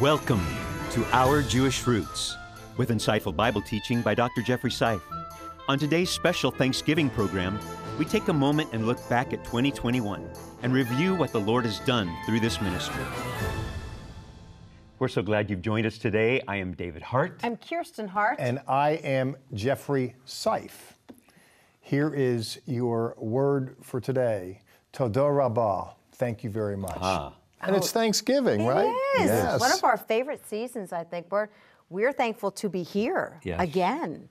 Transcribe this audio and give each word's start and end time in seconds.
Welcome 0.00 0.42
to 0.92 1.04
Our 1.12 1.42
Jewish 1.42 1.86
Roots 1.86 2.34
with 2.78 2.88
insightful 2.88 3.36
Bible 3.36 3.60
teaching 3.60 4.00
by 4.00 4.14
Dr. 4.14 4.40
Jeffrey 4.40 4.70
Seif. 4.70 5.02
On 5.68 5.78
today's 5.78 6.08
special 6.08 6.50
Thanksgiving 6.50 7.10
program, 7.10 7.60
we 7.98 8.06
take 8.06 8.28
a 8.28 8.32
moment 8.32 8.70
and 8.72 8.86
look 8.86 9.06
back 9.10 9.34
at 9.34 9.44
2021 9.44 10.26
and 10.62 10.72
review 10.72 11.14
what 11.14 11.32
the 11.32 11.38
Lord 11.38 11.66
has 11.66 11.80
done 11.80 12.10
through 12.24 12.40
this 12.40 12.62
ministry. 12.62 13.04
We're 14.98 15.08
so 15.08 15.20
glad 15.20 15.50
you've 15.50 15.60
joined 15.60 15.84
us 15.86 15.98
today. 15.98 16.40
I 16.48 16.56
am 16.56 16.72
David 16.72 17.02
Hart. 17.02 17.38
I'm 17.42 17.58
Kirsten 17.58 18.08
Hart. 18.08 18.36
And 18.38 18.60
I 18.66 18.92
am 18.92 19.36
Jeffrey 19.52 20.14
Seif. 20.26 20.94
Here 21.78 22.10
is 22.14 22.58
your 22.64 23.16
word 23.18 23.76
for 23.82 24.00
today. 24.00 24.62
Todah 24.94 25.36
Rabbah. 25.36 25.90
Thank 26.12 26.42
you 26.42 26.48
very 26.48 26.78
much. 26.78 26.96
Ah. 27.02 27.34
And 27.62 27.76
it's 27.76 27.92
Thanksgiving, 27.92 28.62
It 28.62 28.68
right? 28.68 28.86
is. 29.18 29.26
Yes. 29.26 29.60
One 29.60 29.72
of 29.72 29.84
our 29.84 29.96
favorite 29.96 30.46
seasons, 30.48 30.92
I 30.92 31.04
think. 31.04 31.26
We're, 31.30 31.48
we're 31.90 32.12
thankful 32.12 32.50
to 32.52 32.68
be 32.68 32.82
here 32.82 33.38
Yes. 33.44 33.60
again. 33.60 34.28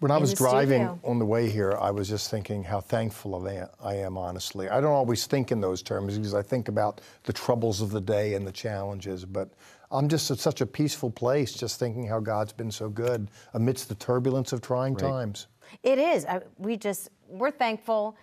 When 0.00 0.10
I 0.10 0.18
was 0.18 0.34
driving 0.34 0.82
studio. 0.84 1.00
on 1.04 1.18
the 1.18 1.24
way 1.24 1.48
here, 1.48 1.72
I 1.80 1.90
was 1.90 2.06
just 2.06 2.30
thinking 2.30 2.62
how 2.62 2.80
thankful 2.82 3.48
I 3.82 3.94
am- 3.94 4.18
honestly. 4.18 4.68
I 4.68 4.78
don't 4.82 4.92
always 4.92 5.24
think 5.26 5.50
in 5.52 5.60
those 5.62 5.80
terms 5.82 6.18
because 6.18 6.34
I 6.34 6.42
think 6.42 6.68
about 6.68 7.00
the 7.24 7.32
troubles 7.32 7.80
of 7.80 7.90
the 7.90 8.00
day 8.00 8.34
and 8.34 8.46
the 8.46 8.52
challenges, 8.52 9.24
but 9.24 9.48
I'm 9.90 10.06
just 10.08 10.30
at 10.30 10.38
such 10.38 10.60
a 10.60 10.66
peaceful 10.66 11.10
place 11.10 11.52
just 11.54 11.78
thinking 11.78 12.06
how 12.06 12.20
God's 12.20 12.52
been 12.52 12.70
so 12.70 12.90
good 12.90 13.28
amidst 13.54 13.88
the 13.88 13.94
turbulence 13.94 14.52
of 14.52 14.60
trying 14.60 14.96
times. 14.96 15.46
It 15.82 15.98
is. 15.98 16.26
I, 16.26 16.40
we 16.58 16.76
just, 16.76 17.08
we're 17.26 17.50
thankful 17.50 18.16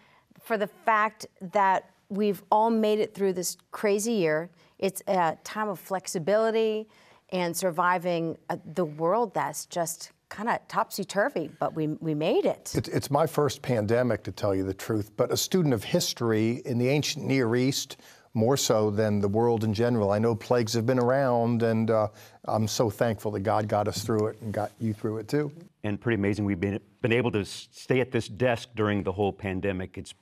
for 0.43 0.57
the 0.59 0.67
fact 0.67 1.25
that 1.53 1.89
we've 2.13 2.43
all 2.51 2.69
made 2.69 2.99
it 2.99 3.13
through 3.13 3.33
this 3.33 3.57
crazy 3.71 4.13
year. 4.13 4.49
It's 4.77 5.01
a 5.07 5.37
time 5.43 5.69
of 5.69 5.79
flexibility 5.79 6.87
and 7.29 7.55
surviving 7.55 8.37
uh, 8.49 8.57
the 8.73 8.85
world 8.85 9.33
that's 9.33 9.65
just 9.65 10.11
kind 10.29 10.49
of 10.49 10.59
topsy 10.67 11.03
turvy, 11.03 11.49
but 11.59 11.73
we, 11.75 11.87
we 11.87 12.13
made 12.13 12.45
it. 12.45 12.73
It, 12.75 12.87
it's 12.87 13.09
my 13.09 13.27
first 13.27 13.61
pandemic, 13.61 14.23
to 14.23 14.31
tell 14.31 14.53
you 14.53 14.63
the 14.63 14.73
truth, 14.73 15.11
but 15.15 15.31
a 15.31 15.37
student 15.37 15.73
of 15.73 15.83
history 15.83 16.61
in 16.65 16.77
the 16.77 16.89
ancient 16.89 17.25
Near 17.25 17.55
East, 17.55 17.97
more 18.35 18.57
so 18.57 18.89
than 18.89 19.19
the 19.19 19.27
world 19.27 19.63
in 19.63 19.73
general. 19.73 20.11
I 20.11 20.17
know 20.17 20.33
plagues 20.35 20.73
have 20.73 20.87
been 20.87 20.97
around, 20.97 21.61
and 21.61 21.91
uh, 21.91 22.07
I'm 22.45 22.67
so 22.67 22.89
thankful 22.89 23.29
that 23.31 23.41
God 23.41 23.67
got 23.67 23.87
us 23.87 24.03
through 24.03 24.27
it 24.27 24.41
and 24.41 24.51
got 24.51 24.71
you 24.79 24.93
through 24.93 25.19
it 25.19 25.27
too. 25.27 25.51
And 25.83 26.01
pretty 26.01 26.15
amazing 26.15 26.45
we've 26.45 26.59
been, 26.59 26.79
been 27.01 27.13
able 27.13 27.31
to 27.31 27.45
stay 27.45 27.99
at 27.99 28.11
this 28.11 28.27
desk 28.27 28.69
during 28.75 29.03
the 29.03 29.11
whole 29.11 29.31
pandemic. 29.31 29.99
It's 29.99 30.15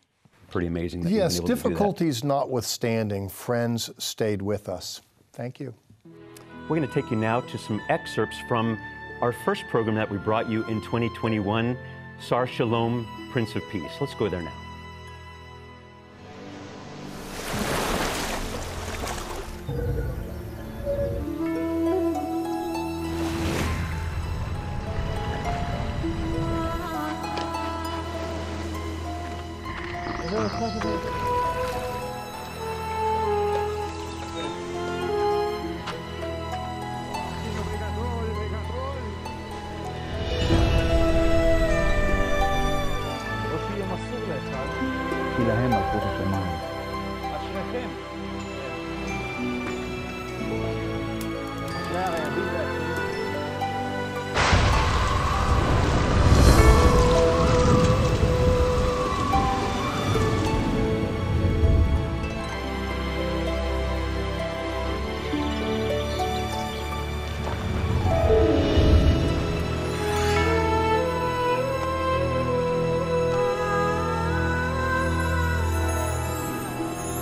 pretty 0.52 0.67
amazing 0.67 1.02
that 1.02 1.07
we've 1.09 1.16
Yes, 1.17 1.33
been 1.39 1.45
able 1.45 1.47
to 1.47 1.53
do 1.53 1.55
that. 1.63 1.69
difficulties 1.69 2.23
notwithstanding, 2.23 3.30
friends 3.30 3.89
stayed 3.97 4.41
with 4.41 4.69
us. 4.69 5.02
Thank 5.33 5.59
you. 5.59 5.73
We're 6.69 6.77
going 6.77 6.88
to 6.88 6.94
take 6.94 7.09
you 7.09 7.17
now 7.17 7.41
to 7.41 7.57
some 7.57 7.81
excerpts 7.89 8.38
from 8.47 8.77
our 9.22 9.31
first 9.33 9.63
program 9.69 9.95
that 9.95 10.09
we 10.09 10.17
brought 10.17 10.49
you 10.49 10.63
in 10.67 10.81
2021, 10.81 11.77
Sar 12.19 12.45
Shalom, 12.47 13.07
Prince 13.31 13.55
of 13.55 13.63
Peace. 13.72 13.91
Let's 13.99 14.13
go 14.16 14.29
there 14.29 14.41
now. 14.41 14.61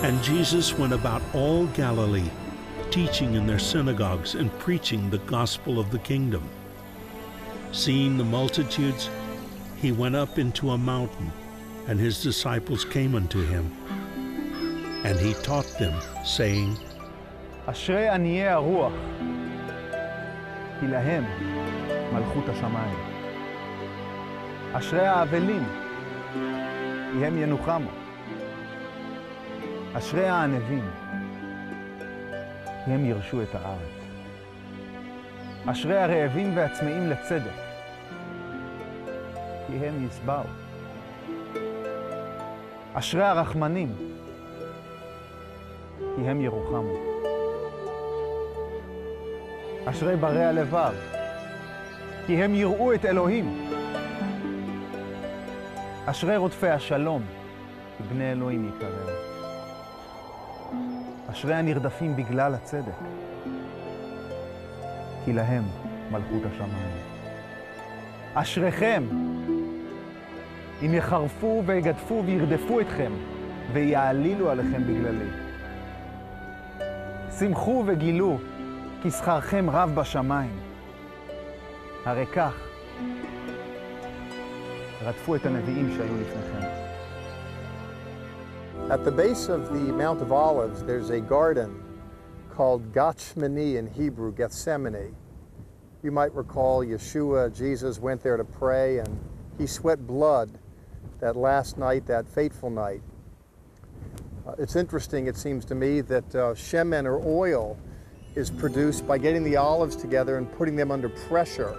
And 0.02 0.22
Jesus 0.22 0.78
went 0.78 0.92
about 0.92 1.22
all 1.32 1.66
Galilee, 1.68 2.30
teaching 2.90 3.34
in 3.34 3.46
their 3.46 3.58
synagogues 3.58 4.34
and 4.34 4.58
preaching 4.58 5.10
the 5.10 5.18
gospel 5.18 5.78
of 5.78 5.90
the 5.90 5.98
kingdom. 5.98 6.42
Seeing 7.72 8.18
the 8.18 8.24
multitudes, 8.24 9.10
he 9.82 9.92
went 9.92 10.14
up 10.14 10.38
into 10.38 10.70
a 10.70 10.78
mountain, 10.78 11.32
and 11.88 11.98
his 11.98 12.22
disciples 12.22 12.84
came 12.84 13.14
unto 13.14 13.44
him. 13.46 13.72
And 15.04 15.18
he 15.18 15.34
taught 15.42 15.66
them, 15.78 15.94
saying, 16.24 16.76
אשרי 17.66 18.08
עניי 18.08 18.48
הרוח, 18.48 18.92
כי 20.80 20.86
להם 20.86 21.24
מלכות 22.12 22.48
השמיים. 22.48 22.98
אשרי 24.72 25.06
האבלים, 25.06 25.64
כי 27.12 27.26
הם 27.26 27.38
ינוחמו. 27.38 27.90
אשרי 29.93 30.27
הענבים, 30.27 30.89
כי 32.85 32.91
הם 32.91 33.05
ירשו 33.05 33.41
את 33.41 33.55
הארץ. 33.55 33.99
אשרי 35.65 35.97
הרעבים 35.97 36.57
והצמאים 36.57 37.09
לצדק, 37.09 37.51
כי 39.67 39.73
הם 39.73 40.07
ישבעו. 40.07 40.43
אשרי 42.93 43.23
הרחמנים, 43.23 43.95
כי 45.97 46.21
הם 46.29 46.41
ירוחמו. 46.41 46.93
אשרי 49.85 50.15
ברי 50.15 50.45
הלבב, 50.45 50.93
כי 52.27 52.43
הם 52.43 52.55
יראו 52.55 52.93
את 52.93 53.05
אלוהים. 53.05 53.69
אשרי 56.05 56.37
רודפי 56.37 56.69
השלום, 56.69 57.21
כי 57.97 58.03
בני 58.03 58.31
אלוהים 58.31 58.69
יקראו. 58.69 59.18
אשרי 61.31 61.55
הנרדפים 61.55 62.15
בגלל 62.15 62.53
הצדק, 62.53 62.93
כי 65.25 65.33
להם 65.33 65.63
מלכות 66.11 66.41
השמיים. 66.45 66.95
אשריכם, 68.33 69.03
אם 70.85 70.93
יחרפו 70.93 71.63
ויגדפו 71.65 72.23
וירדפו 72.25 72.79
אתכם, 72.79 73.11
ויעלילו 73.73 74.49
עליכם 74.49 74.83
בגללי. 74.83 75.29
שמחו 77.39 77.83
וגילו, 77.87 78.37
כי 79.01 79.11
שכרכם 79.11 79.69
רב 79.69 79.95
בשמיים. 79.95 80.59
הרי 82.05 82.25
כך 82.25 82.53
רדפו 85.03 85.35
את 85.35 85.45
הנביאים 85.45 85.89
שהיו 85.97 86.15
לפניכם. 86.21 86.88
At 88.89 89.05
the 89.05 89.11
base 89.11 89.49
of 89.49 89.71
the 89.71 89.93
Mount 89.93 90.19
of 90.19 90.31
Olives, 90.31 90.81
there's 90.81 91.11
a 91.11 91.19
garden 91.19 91.79
called 92.49 92.91
Gachmani 92.91 93.75
in 93.75 93.85
Hebrew, 93.85 94.33
Gethsemane. 94.33 95.15
You 96.01 96.09
might 96.09 96.33
recall 96.33 96.83
Yeshua, 96.83 97.55
Jesus 97.55 97.99
went 97.99 98.23
there 98.23 98.35
to 98.35 98.43
pray 98.43 98.97
and 98.97 99.19
he 99.59 99.67
sweat 99.67 100.07
blood 100.07 100.49
that 101.19 101.35
last 101.35 101.77
night, 101.77 102.07
that 102.07 102.27
fateful 102.27 102.71
night. 102.71 103.03
Uh, 104.47 104.55
it's 104.57 104.75
interesting, 104.75 105.27
it 105.27 105.37
seems 105.37 105.65
to 105.65 105.75
me, 105.75 106.01
that 106.01 106.25
uh, 106.33 106.55
shemen 106.55 107.05
or 107.05 107.21
oil 107.23 107.77
is 108.33 108.49
produced 108.49 109.05
by 109.05 109.19
getting 109.19 109.43
the 109.43 109.55
olives 109.55 109.95
together 109.95 110.37
and 110.37 110.51
putting 110.53 110.75
them 110.75 110.89
under 110.89 111.09
pressure. 111.09 111.77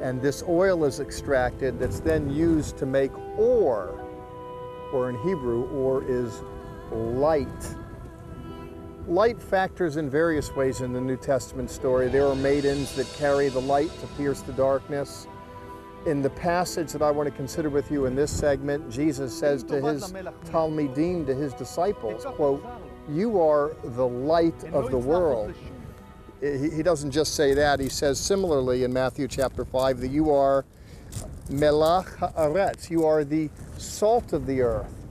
And 0.00 0.22
this 0.22 0.44
oil 0.46 0.84
is 0.84 1.00
extracted 1.00 1.80
that's 1.80 1.98
then 1.98 2.30
used 2.32 2.76
to 2.78 2.86
make 2.86 3.10
ore 3.36 4.05
or 4.96 5.10
in 5.10 5.18
Hebrew, 5.18 5.68
or 5.68 6.02
is 6.08 6.42
light. 6.90 7.76
Light 9.06 9.40
factors 9.40 9.98
in 9.98 10.08
various 10.08 10.54
ways 10.56 10.80
in 10.80 10.92
the 10.92 11.00
New 11.00 11.16
Testament 11.16 11.70
story. 11.70 12.08
There 12.08 12.26
are 12.26 12.34
maidens 12.34 12.96
that 12.96 13.06
carry 13.16 13.48
the 13.48 13.60
light 13.60 13.90
to 14.00 14.06
pierce 14.18 14.40
the 14.40 14.52
darkness. 14.52 15.28
In 16.06 16.22
the 16.22 16.30
passage 16.30 16.92
that 16.92 17.02
I 17.02 17.10
want 17.10 17.28
to 17.28 17.34
consider 17.34 17.68
with 17.68 17.90
you 17.90 18.06
in 18.06 18.14
this 18.14 18.30
segment, 18.30 18.90
Jesus 18.90 19.36
says 19.36 19.62
to 19.64 19.80
his 19.80 20.12
Talmidim, 20.44 21.26
to 21.26 21.34
his 21.34 21.52
disciples, 21.52 22.24
quote, 22.24 22.64
you 23.08 23.40
are 23.40 23.76
the 23.84 24.06
light 24.06 24.64
of 24.72 24.90
the 24.90 24.98
world. 24.98 25.54
he, 26.40 26.70
he 26.70 26.82
doesn't 26.82 27.10
just 27.10 27.34
say 27.34 27.54
that, 27.54 27.80
he 27.80 27.88
says 27.88 28.18
similarly 28.18 28.84
in 28.84 28.92
Matthew 28.92 29.28
chapter 29.28 29.64
5 29.64 30.00
that 30.00 30.08
you 30.08 30.32
are 30.32 30.64
melach 31.50 32.16
haaretz, 32.34 32.90
you 32.90 33.04
are 33.04 33.24
the 33.24 33.48
salt 33.78 34.32
of 34.32 34.46
the 34.46 34.60
earth. 34.60 35.06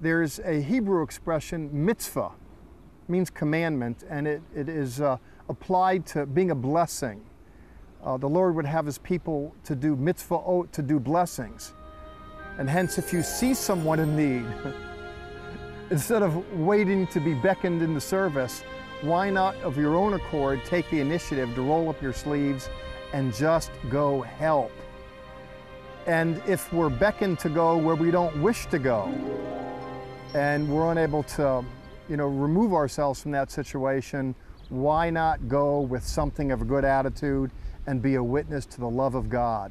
There's 0.00 0.40
a 0.40 0.60
Hebrew 0.60 1.02
expression, 1.02 1.70
mitzvah, 1.72 2.32
means 3.08 3.30
commandment, 3.30 4.04
and 4.08 4.26
it, 4.26 4.42
it 4.54 4.68
is 4.68 5.00
uh, 5.00 5.18
applied 5.48 6.06
to 6.06 6.26
being 6.26 6.50
a 6.50 6.54
blessing. 6.54 7.22
Uh, 8.02 8.16
the 8.16 8.28
Lord 8.28 8.56
would 8.56 8.66
have 8.66 8.86
his 8.86 8.98
people 8.98 9.54
to 9.64 9.76
do 9.76 9.94
mitzvah, 9.94 10.62
to 10.72 10.82
do 10.82 10.98
blessings. 10.98 11.72
And 12.58 12.68
hence, 12.68 12.98
if 12.98 13.12
you 13.12 13.22
see 13.22 13.54
someone 13.54 14.00
in 14.00 14.16
need, 14.16 14.46
instead 15.90 16.22
of 16.22 16.58
waiting 16.58 17.06
to 17.08 17.20
be 17.20 17.34
beckoned 17.34 17.82
into 17.82 18.00
service, 18.00 18.62
why 19.02 19.30
not, 19.30 19.56
of 19.56 19.76
your 19.76 19.96
own 19.96 20.14
accord, 20.14 20.64
take 20.64 20.88
the 20.90 21.00
initiative 21.00 21.54
to 21.54 21.62
roll 21.62 21.88
up 21.88 22.00
your 22.02 22.12
sleeves 22.12 22.68
and 23.12 23.32
just 23.34 23.70
go 23.88 24.22
help? 24.22 24.72
And 26.06 26.42
if 26.48 26.72
we're 26.72 26.90
beckoned 26.90 27.38
to 27.40 27.48
go 27.48 27.76
where 27.76 27.94
we 27.94 28.10
don't 28.10 28.42
wish 28.42 28.66
to 28.66 28.78
go, 28.78 29.04
and 30.34 30.68
we're 30.68 30.90
unable 30.90 31.22
to, 31.24 31.64
you 32.08 32.16
know, 32.16 32.26
remove 32.26 32.72
ourselves 32.72 33.22
from 33.22 33.30
that 33.32 33.50
situation, 33.50 34.34
why 34.68 35.10
not 35.10 35.48
go 35.48 35.80
with 35.80 36.02
something 36.02 36.50
of 36.50 36.62
a 36.62 36.64
good 36.64 36.84
attitude 36.84 37.50
and 37.86 38.00
be 38.00 38.14
a 38.14 38.22
witness 38.22 38.64
to 38.66 38.80
the 38.80 38.88
love 38.88 39.14
of 39.14 39.28
God? 39.28 39.70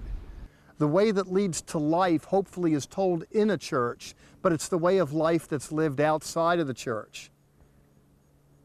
The 0.78 0.88
way 0.88 1.12
that 1.12 1.32
leads 1.32 1.62
to 1.64 1.80
life, 1.80 2.26
hopefully, 2.26 2.74
is 2.74 2.86
told 2.86 3.26
in 3.32 3.50
a 3.50 3.58
church, 3.58 4.14
but 4.42 4.54
it's 4.54 4.68
the 4.68 4.78
way 4.78 5.00
of 5.00 5.14
life 5.14 5.48
that's 5.48 5.72
lived 5.72 6.00
outside 6.00 6.60
of 6.60 6.68
the 6.68 6.74
church. 6.74 7.31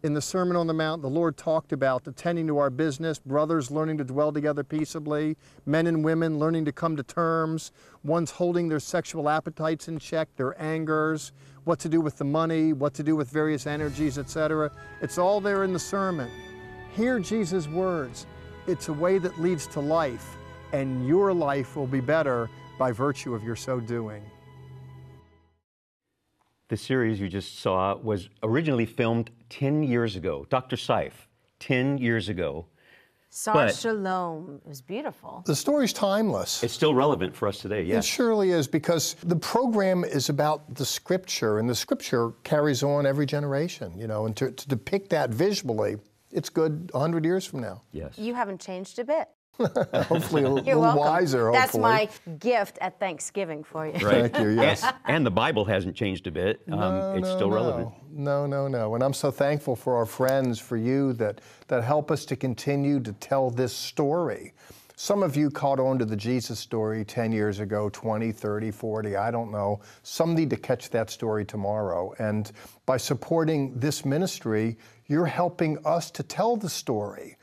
In 0.07 0.15
the 0.15 0.23
Sermon 0.23 0.57
on 0.57 0.69
the 0.69 0.73
Mount, 0.73 1.03
the 1.03 1.11
Lord 1.11 1.37
talked 1.37 1.73
about 1.73 2.07
attending 2.07 2.47
to 2.47 2.59
our 2.59 2.71
business, 2.71 3.19
brothers 3.19 3.73
learning 3.73 3.99
to 3.99 4.05
dwell 4.05 4.33
together 4.33 4.63
peaceably, 4.63 5.37
men 5.67 5.89
and 5.89 6.05
women 6.05 6.39
learning 6.39 6.65
to 6.67 6.71
come 6.71 6.97
to 6.97 7.03
terms, 7.03 7.73
ones 8.05 8.31
holding 8.31 8.69
their 8.69 8.79
sexual 8.79 9.29
appetites 9.29 9.89
in 9.89 9.99
check, 9.99 10.29
their 10.37 10.55
angers, 10.63 11.33
what 11.65 11.81
to 11.81 11.89
do 11.89 12.01
with 12.01 12.19
the 12.19 12.25
money, 12.25 12.73
what 12.73 12.95
to 12.95 13.03
do 13.03 13.17
with 13.17 13.29
various 13.31 13.67
energies, 13.67 14.17
etc. 14.17 14.71
It's 15.03 15.19
all 15.19 15.41
there 15.41 15.65
in 15.65 15.73
the 15.73 15.79
sermon. 15.81 16.31
Hear 16.95 17.19
Jesus' 17.19 17.67
words. 17.67 18.29
It's 18.69 18.87
a 18.87 18.93
way 18.93 19.19
that 19.19 19.41
leads 19.41 19.67
to 19.67 19.81
life, 19.81 20.37
and 20.73 21.05
your 21.09 21.33
life 21.33 21.75
will 21.75 21.89
be 21.89 22.01
better 22.01 22.49
by 22.79 22.93
virtue 22.93 23.35
of 23.35 23.43
your 23.43 23.57
so 23.57 23.81
doing. 23.81 24.23
The 26.69 26.77
series 26.77 27.21
you 27.21 27.29
just 27.29 27.61
saw 27.61 27.95
was 27.97 28.29
originally 28.43 28.87
filmed 28.87 29.31
10 29.51 29.85
years 29.85 30.17
ago. 30.17 30.47
Dr. 30.51 30.75
Seif, 30.77 31.13
10 31.61 31.99
years 31.99 32.29
ago. 32.29 32.67
Sar 33.31 33.55
But- 33.55 33.75
Shalom. 33.77 34.61
It 34.65 34.69
was 34.69 34.83
beautiful. 34.83 35.43
The 35.47 35.55
story's 35.55 35.93
timeless. 35.93 36.65
It's 36.65 36.75
still 36.75 36.95
relevant 36.95 37.37
for 37.37 37.47
us 37.47 37.59
today, 37.59 37.83
yeah. 37.85 37.99
It 37.99 38.05
surely 38.05 38.51
is 38.51 38.67
because 38.67 39.15
the 39.23 39.37
program 39.37 40.05
is 40.05 40.29
about 40.29 40.75
the 40.75 40.85
scripture, 40.87 41.59
and 41.59 41.69
the 41.69 41.75
scripture 41.75 42.33
carries 42.43 42.83
on 42.83 43.07
every 43.07 43.27
generation, 43.27 43.97
you 43.97 44.07
know, 44.09 44.27
and 44.27 44.35
to, 44.37 44.51
to 44.51 44.69
depict 44.69 45.11
that 45.11 45.31
visually, 45.31 45.97
it's 46.33 46.49
good 46.49 46.91
100 46.93 47.25
years 47.25 47.45
from 47.47 47.61
now. 47.61 47.83
Yes. 47.93 48.19
You 48.19 48.35
haven't 48.35 48.61
changed 48.61 48.99
a 48.99 49.05
bit. 49.05 49.29
Hopefully, 50.05 50.43
a 50.43 50.47
You're 50.47 50.55
little 50.55 50.81
welcome. 50.83 51.01
wiser, 51.01 51.51
That's 51.53 51.77
my 51.77 52.09
gift 52.39 52.79
at 52.81 52.99
Thanksgiving 53.01 53.65
for 53.65 53.87
you. 53.87 53.93
Right. 53.95 54.31
Thank 54.31 54.39
you, 54.39 54.51
yes. 54.51 54.83
And, 54.83 54.95
and 55.07 55.27
the 55.27 55.31
Bible 55.31 55.65
hasn't 55.65 55.97
changed 55.97 56.27
a 56.27 56.31
bit. 56.31 56.61
Um, 56.71 56.79
No, 56.79 57.15
it's 57.17 57.29
no, 57.29 57.37
still 57.37 57.49
no. 57.49 57.55
relevant. 57.55 57.89
No, 58.13 58.47
no, 58.47 58.69
no. 58.69 58.95
And 58.95 59.03
I'm 59.05 59.15
so 59.15 59.31
thankful 59.31 59.77
for 59.77 59.97
our 59.97 60.07
friends, 60.07 60.59
for 60.59 60.77
you 60.77 61.13
that, 61.15 61.41
that 61.69 61.85
help 61.85 62.11
us 62.11 62.25
to 62.27 62.37
continue 62.37 63.01
to 63.01 63.13
tell 63.15 63.51
this 63.51 63.73
story. 63.73 64.53
Some 64.99 65.23
of 65.23 65.37
you 65.37 65.51
caught 65.51 65.79
on 65.79 65.99
to 65.99 66.07
the 66.07 66.17
Jesus 66.17 66.59
story 66.59 67.05
10 67.05 67.31
years 67.31 67.61
ago, 67.61 67.91
20, 67.91 68.33
30, 68.33 68.71
40, 68.71 69.17
I 69.17 69.31
don't 69.31 69.51
know. 69.53 69.81
Some 70.03 70.35
need 70.35 70.49
to 70.51 70.57
catch 70.57 70.89
that 70.91 71.11
story 71.11 71.45
tomorrow. 71.45 72.15
And 72.19 72.51
by 72.87 72.97
supporting 72.97 73.79
this 73.79 74.07
ministry, 74.07 74.79
you're 75.07 75.27
helping 75.27 75.77
us 75.85 76.11
to 76.13 76.23
tell 76.23 76.57
the 76.57 76.71
story. 76.71 77.37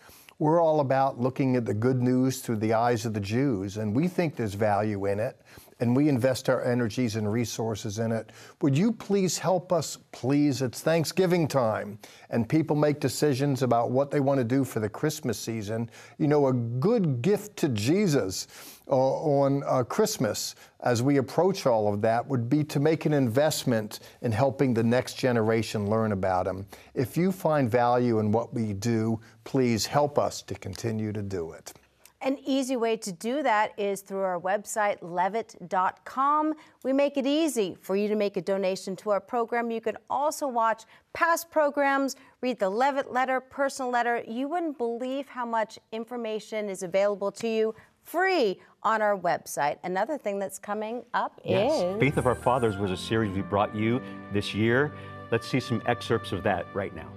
We're 0.44 0.62
all 0.62 0.81
about 0.81 1.22
looking 1.22 1.56
at 1.56 1.66
the 1.66 1.74
good 1.74 2.01
news 2.01 2.42
through 2.42 2.57
the 2.57 2.74
eyes 2.74 3.06
of 3.06 3.13
the 3.13 3.22
Jews, 3.22 3.78
and 3.78 3.95
we 3.95 4.10
think 4.10 4.36
there's 4.36 4.56
value 4.56 5.06
in 5.06 5.18
it, 5.18 5.40
and 5.83 5.94
we 5.94 6.07
invest 6.07 6.47
our 6.47 6.63
energies 6.63 7.18
and 7.18 7.30
resources 7.30 8.00
in 8.00 8.13
it. 8.13 8.31
Would 8.62 8.77
you 8.77 8.94
please 8.94 9.38
help 9.38 9.74
us? 9.74 9.97
Please, 10.13 10.62
it's 10.62 10.80
Thanksgiving 10.80 11.45
time, 11.45 12.00
and 12.30 12.47
people 12.47 12.77
make 12.77 13.01
decisions 13.01 13.63
about 13.63 13.91
what 13.91 14.09
they 14.09 14.21
want 14.21 14.38
to 14.38 14.45
do 14.45 14.63
for 14.63 14.80
the 14.80 14.88
Christmas 14.88 15.38
season. 15.38 15.89
You 16.18 16.30
know, 16.30 16.47
a 16.47 16.53
good 16.53 17.21
gift 17.21 17.57
to 17.57 17.68
Jesus 17.68 18.47
uh, 18.88 18.95
on 18.95 19.63
uh, 19.65 19.83
Christmas 19.83 20.56
as 20.80 21.03
we 21.03 21.18
approach 21.18 21.65
all 21.65 21.94
of 21.94 22.01
that 22.01 22.25
would 22.25 22.50
be 22.50 22.63
to 22.63 22.80
make 22.80 23.06
an 23.06 23.12
investment 23.12 24.00
in 24.21 24.31
helping 24.31 24.74
the 24.74 24.83
next 24.83 25.15
generation 25.15 25.89
learn 25.89 26.13
about 26.13 26.47
Him. 26.47 26.65
If 26.94 27.18
you 27.18 27.33
find 27.33 27.69
value 27.69 28.19
in 28.19 28.31
what 28.31 28.53
we 28.53 28.71
do, 28.71 29.19
please 29.44 29.85
help 29.85 30.18
us 30.18 30.41
to 30.44 30.56
continue 30.56 31.12
to 31.12 31.21
do 31.21 31.51
it. 31.51 31.74
An 32.23 32.37
easy 32.45 32.77
way 32.77 32.95
to 32.95 33.11
do 33.11 33.43
that 33.43 33.77
is 33.77 33.99
through 33.99 34.21
our 34.21 34.39
website, 34.39 34.97
levitt.com. 35.01 36.53
We 36.85 36.93
make 36.93 37.17
it 37.17 37.27
easy 37.27 37.75
for 37.81 37.97
you 37.97 38.07
to 38.07 38.15
make 38.15 38.37
a 38.37 38.41
donation 38.41 38.95
to 38.97 39.09
our 39.09 39.19
program. 39.19 39.69
You 39.69 39.81
can 39.81 39.97
also 40.09 40.47
watch 40.47 40.83
past 41.11 41.51
programs, 41.51 42.15
read 42.39 42.59
the 42.59 42.69
Levitt 42.69 43.11
letter, 43.11 43.41
personal 43.41 43.91
letter. 43.91 44.23
You 44.25 44.47
wouldn't 44.47 44.77
believe 44.77 45.27
how 45.27 45.45
much 45.45 45.77
information 45.91 46.69
is 46.69 46.81
available 46.81 47.29
to 47.33 47.47
you 47.47 47.75
free 48.03 48.57
on 48.83 49.01
our 49.01 49.17
website. 49.17 49.77
Another 49.83 50.17
thing 50.17 50.39
that's 50.39 50.59
coming 50.59 51.03
up 51.13 51.41
is. 51.43 51.99
Faith 51.99 52.15
of 52.15 52.25
Our 52.25 52.35
Fathers 52.35 52.77
was 52.77 52.91
a 52.91 52.97
series 52.97 53.35
we 53.35 53.41
brought 53.41 53.75
you 53.75 54.01
this 54.31 54.53
year. 54.53 54.93
Let's 55.29 55.47
see 55.47 55.59
some 55.59 55.81
excerpts 55.87 56.31
of 56.31 56.41
that 56.43 56.73
right 56.73 56.95
now. 56.95 57.11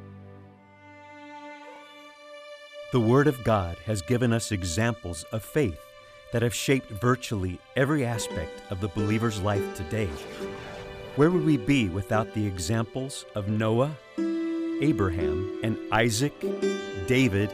The 2.93 3.01
Word 3.01 3.27
of 3.27 3.43
God 3.43 3.77
has 3.85 4.01
given 4.01 4.33
us 4.33 4.53
examples 4.53 5.25
of 5.33 5.43
faith 5.43 5.81
that 6.33 6.43
have 6.43 6.55
shaped 6.55 6.89
virtually 6.89 7.59
every 7.75 8.05
aspect 8.05 8.63
of 8.71 8.81
the 8.81 8.87
believer's 8.87 9.41
life 9.41 9.75
today. 9.75 10.09
Where 11.17 11.29
would 11.29 11.45
we 11.45 11.57
be 11.57 11.89
without 11.89 12.33
the 12.33 12.47
examples 12.47 13.27
of 13.35 13.49
Noah, 13.49 13.97
Abraham, 14.81 15.59
and 15.65 15.77
Isaac, 15.91 16.39
David, 17.09 17.53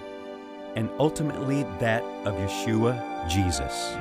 and 0.76 0.90
ultimately 0.98 1.62
that 1.80 2.02
of 2.26 2.34
Yeshua, 2.34 3.26
Jesus? 3.26 3.94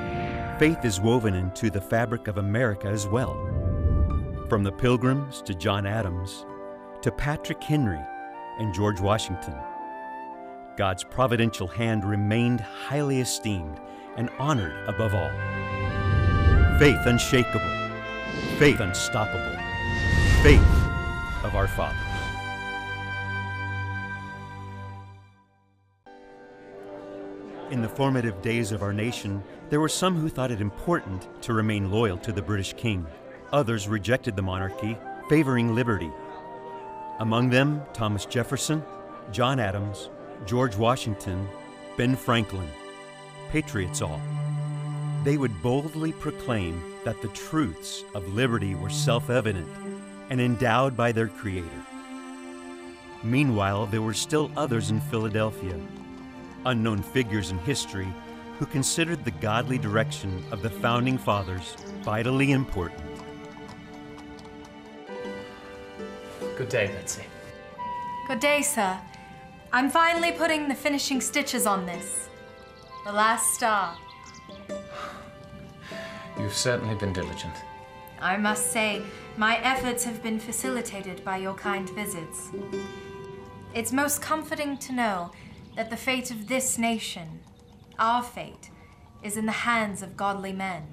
Faith 0.58 0.84
is 0.84 1.00
woven 1.00 1.34
into 1.34 1.70
the 1.70 1.80
fabric 1.80 2.28
of 2.28 2.36
America 2.36 2.88
as 2.88 3.06
well. 3.06 3.32
From 4.50 4.64
the 4.64 4.72
Pilgrims 4.72 5.40
to 5.42 5.54
John 5.54 5.86
Adams, 5.86 6.44
to 7.00 7.10
Patrick 7.10 7.62
Henry 7.62 8.00
and 8.58 8.74
George 8.74 9.00
Washington. 9.00 9.56
God's 10.76 11.04
providential 11.04 11.66
hand 11.66 12.04
remained 12.04 12.60
highly 12.60 13.20
esteemed 13.20 13.78
and 14.16 14.30
honored 14.38 14.74
above 14.88 15.14
all. 15.14 15.30
Faith 16.78 17.00
unshakable, 17.04 17.60
faith 18.58 18.80
unstoppable, 18.80 19.58
faith 20.42 20.60
of 21.44 21.54
our 21.54 21.68
fathers. 21.68 21.98
In 27.70 27.82
the 27.82 27.88
formative 27.88 28.40
days 28.42 28.72
of 28.72 28.82
our 28.82 28.92
nation, 28.92 29.42
there 29.70 29.80
were 29.80 29.88
some 29.88 30.16
who 30.16 30.28
thought 30.28 30.50
it 30.50 30.60
important 30.60 31.28
to 31.42 31.52
remain 31.52 31.90
loyal 31.90 32.18
to 32.18 32.32
the 32.32 32.42
British 32.42 32.74
king. 32.74 33.06
Others 33.52 33.88
rejected 33.88 34.36
the 34.36 34.42
monarchy, 34.42 34.96
favoring 35.28 35.74
liberty. 35.74 36.10
Among 37.18 37.50
them, 37.50 37.82
Thomas 37.92 38.26
Jefferson, 38.26 38.82
John 39.30 39.58
Adams, 39.60 40.10
George 40.46 40.76
Washington, 40.76 41.48
Ben 41.96 42.16
Franklin, 42.16 42.68
patriots 43.50 44.02
all. 44.02 44.20
They 45.24 45.36
would 45.36 45.62
boldly 45.62 46.12
proclaim 46.12 46.82
that 47.04 47.22
the 47.22 47.28
truths 47.28 48.04
of 48.14 48.34
liberty 48.34 48.74
were 48.74 48.90
self 48.90 49.30
evident 49.30 49.68
and 50.30 50.40
endowed 50.40 50.96
by 50.96 51.12
their 51.12 51.28
Creator. 51.28 51.68
Meanwhile, 53.22 53.86
there 53.86 54.02
were 54.02 54.14
still 54.14 54.50
others 54.56 54.90
in 54.90 55.00
Philadelphia, 55.00 55.78
unknown 56.66 57.02
figures 57.02 57.50
in 57.50 57.58
history, 57.58 58.08
who 58.58 58.66
considered 58.66 59.24
the 59.24 59.30
godly 59.30 59.78
direction 59.78 60.44
of 60.50 60.62
the 60.62 60.70
Founding 60.70 61.18
Fathers 61.18 61.76
vitally 62.02 62.50
important. 62.50 63.02
Good 66.56 66.68
day, 66.68 66.88
Betsy. 66.88 67.24
Good 68.26 68.40
day, 68.40 68.62
sir. 68.62 68.98
I'm 69.74 69.88
finally 69.88 70.32
putting 70.32 70.68
the 70.68 70.74
finishing 70.74 71.18
stitches 71.22 71.66
on 71.66 71.86
this. 71.86 72.28
The 73.06 73.12
last 73.12 73.54
star. 73.54 73.96
You've 76.38 76.52
certainly 76.52 76.94
been 76.94 77.14
diligent. 77.14 77.54
I 78.20 78.36
must 78.36 78.70
say, 78.70 79.02
my 79.38 79.56
efforts 79.64 80.04
have 80.04 80.22
been 80.22 80.38
facilitated 80.38 81.24
by 81.24 81.38
your 81.38 81.54
kind 81.54 81.88
visits. 81.88 82.50
It's 83.74 83.92
most 83.92 84.20
comforting 84.20 84.76
to 84.76 84.92
know 84.92 85.32
that 85.74 85.88
the 85.88 85.96
fate 85.96 86.30
of 86.30 86.48
this 86.48 86.76
nation, 86.76 87.40
our 87.98 88.22
fate, 88.22 88.68
is 89.22 89.38
in 89.38 89.46
the 89.46 89.52
hands 89.52 90.02
of 90.02 90.18
godly 90.18 90.52
men. 90.52 90.86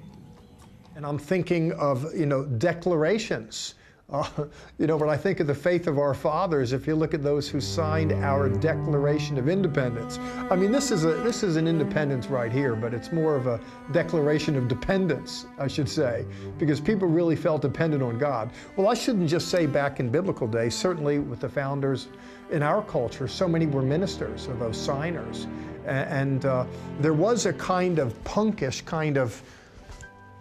And 0.96 1.04
I'm 1.04 1.18
thinking 1.18 1.72
of, 1.72 2.06
you 2.14 2.24
know, 2.24 2.46
declarations. 2.46 3.74
Uh, 4.10 4.28
you 4.78 4.86
know, 4.86 4.96
when 4.96 5.08
I 5.08 5.16
think 5.16 5.40
of 5.40 5.46
the 5.46 5.54
faith 5.54 5.86
of 5.86 5.98
our 5.98 6.14
fathers, 6.14 6.72
if 6.72 6.86
you 6.86 6.94
look 6.94 7.14
at 7.14 7.22
those 7.22 7.48
who 7.48 7.60
signed 7.60 8.12
our 8.12 8.48
Declaration 8.48 9.38
of 9.38 9.48
Independence, 9.48 10.18
I 10.50 10.56
mean, 10.56 10.72
this 10.72 10.90
is 10.90 11.04
a 11.04 11.14
this 11.14 11.42
is 11.42 11.56
an 11.56 11.66
independence 11.66 12.26
right 12.26 12.52
here, 12.52 12.74
but 12.74 12.94
it's 12.94 13.12
more 13.12 13.36
of 13.36 13.46
a 13.46 13.60
declaration 13.92 14.56
of 14.56 14.68
dependence, 14.68 15.46
I 15.58 15.68
should 15.68 15.88
say, 15.88 16.24
because 16.58 16.80
people 16.80 17.08
really 17.08 17.36
felt 17.36 17.62
dependent 17.62 18.02
on 18.02 18.18
God. 18.18 18.50
Well, 18.76 18.88
I 18.88 18.94
shouldn't 18.94 19.28
just 19.28 19.48
say 19.48 19.66
back 19.66 20.00
in 20.00 20.10
biblical 20.10 20.46
days. 20.46 20.74
Certainly, 20.74 21.20
with 21.20 21.40
the 21.40 21.48
founders 21.48 22.08
in 22.50 22.62
our 22.62 22.82
culture, 22.82 23.28
so 23.28 23.46
many 23.46 23.66
were 23.66 23.82
ministers 23.82 24.48
or 24.48 24.54
those 24.54 24.80
signers, 24.80 25.46
and, 25.86 26.08
and 26.08 26.44
uh, 26.44 26.66
there 27.00 27.14
was 27.14 27.46
a 27.46 27.52
kind 27.52 27.98
of 27.98 28.12
punkish 28.24 28.84
kind 28.84 29.16
of 29.16 29.42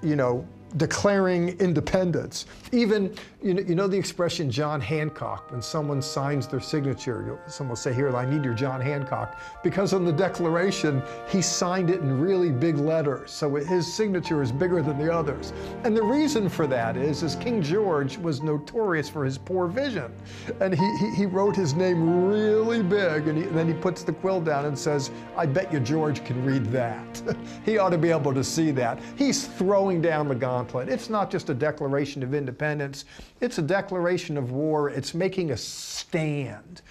you 0.02 0.16
know, 0.16 0.48
declaring 0.78 1.50
independence. 1.60 2.46
Even, 2.72 3.14
you 3.42 3.54
know, 3.54 3.62
you 3.62 3.74
know 3.74 3.88
the 3.88 3.98
expression 3.98 4.52
John 4.52 4.82
Hancock, 4.82 5.50
when 5.52 5.62
someone 5.62 6.02
signs 6.02 6.46
their 6.46 6.60
signature, 6.60 7.40
someone 7.48 7.70
will 7.70 7.76
say, 7.78 7.94
here, 7.94 8.14
I 8.16 8.30
need 8.30 8.44
your 8.44 8.54
John 8.54 8.82
Hancock. 8.82 9.40
Because 9.64 9.94
on 9.94 10.04
the 10.04 10.12
Declaration, 10.12 11.02
he 11.30 11.42
signed 11.42 11.90
it 11.90 12.02
in 12.02 12.20
really 12.20 12.52
big 12.52 12.78
letters, 12.78 13.32
so 13.32 13.56
his 13.56 13.92
signature 13.92 14.42
is 14.42 14.52
bigger 14.52 14.82
than 14.82 14.98
the 14.98 15.14
others. 15.14 15.54
And 15.86 15.96
the 15.96 16.04
reason 16.04 16.50
for 16.50 16.68
that 16.68 16.98
is, 16.98 17.24
is 17.24 17.36
King 17.36 17.62
George 17.62 18.18
was 18.18 18.42
notorious 18.42 19.08
for 19.08 19.24
his 19.24 19.38
poor 19.38 19.68
vision. 19.68 20.12
And 20.60 20.76
he, 20.76 20.98
he, 20.98 21.16
he 21.16 21.26
wrote 21.26 21.56
his 21.56 21.74
name 21.74 22.28
really 22.28 22.84
big, 22.84 23.30
and, 23.30 23.38
he, 23.38 23.46
and 23.46 23.56
then 23.56 23.68
he 23.68 23.74
puts 23.74 24.04
the 24.04 24.12
quill 24.12 24.42
down 24.42 24.66
and 24.66 24.78
says, 24.78 25.12
I 25.38 25.46
bet 25.46 25.72
you 25.72 25.80
George 25.80 26.26
can 26.26 26.44
read 26.44 26.66
that. 26.68 27.22
he 27.66 27.78
ought 27.78 27.92
to 27.92 27.98
be 27.98 28.10
able 28.10 28.34
to 28.34 28.44
see 28.44 28.72
that. 28.72 29.00
He's 29.16 29.48
throwing 29.48 30.02
down 30.02 30.28
the 30.28 30.36
gauntlet. 30.36 30.90
It's 30.90 31.10
not 31.10 31.32
just 31.32 31.50
a 31.50 31.54
declaration 31.54 32.22
of 32.22 32.34
independence, 32.34 33.06
it's 33.42 33.58
a 33.58 33.62
declaration 33.62 34.38
of 34.38 34.52
war. 34.52 34.90
It's 34.90 35.14
making 35.14 35.52
a 35.52 35.58
stand. 35.58 36.82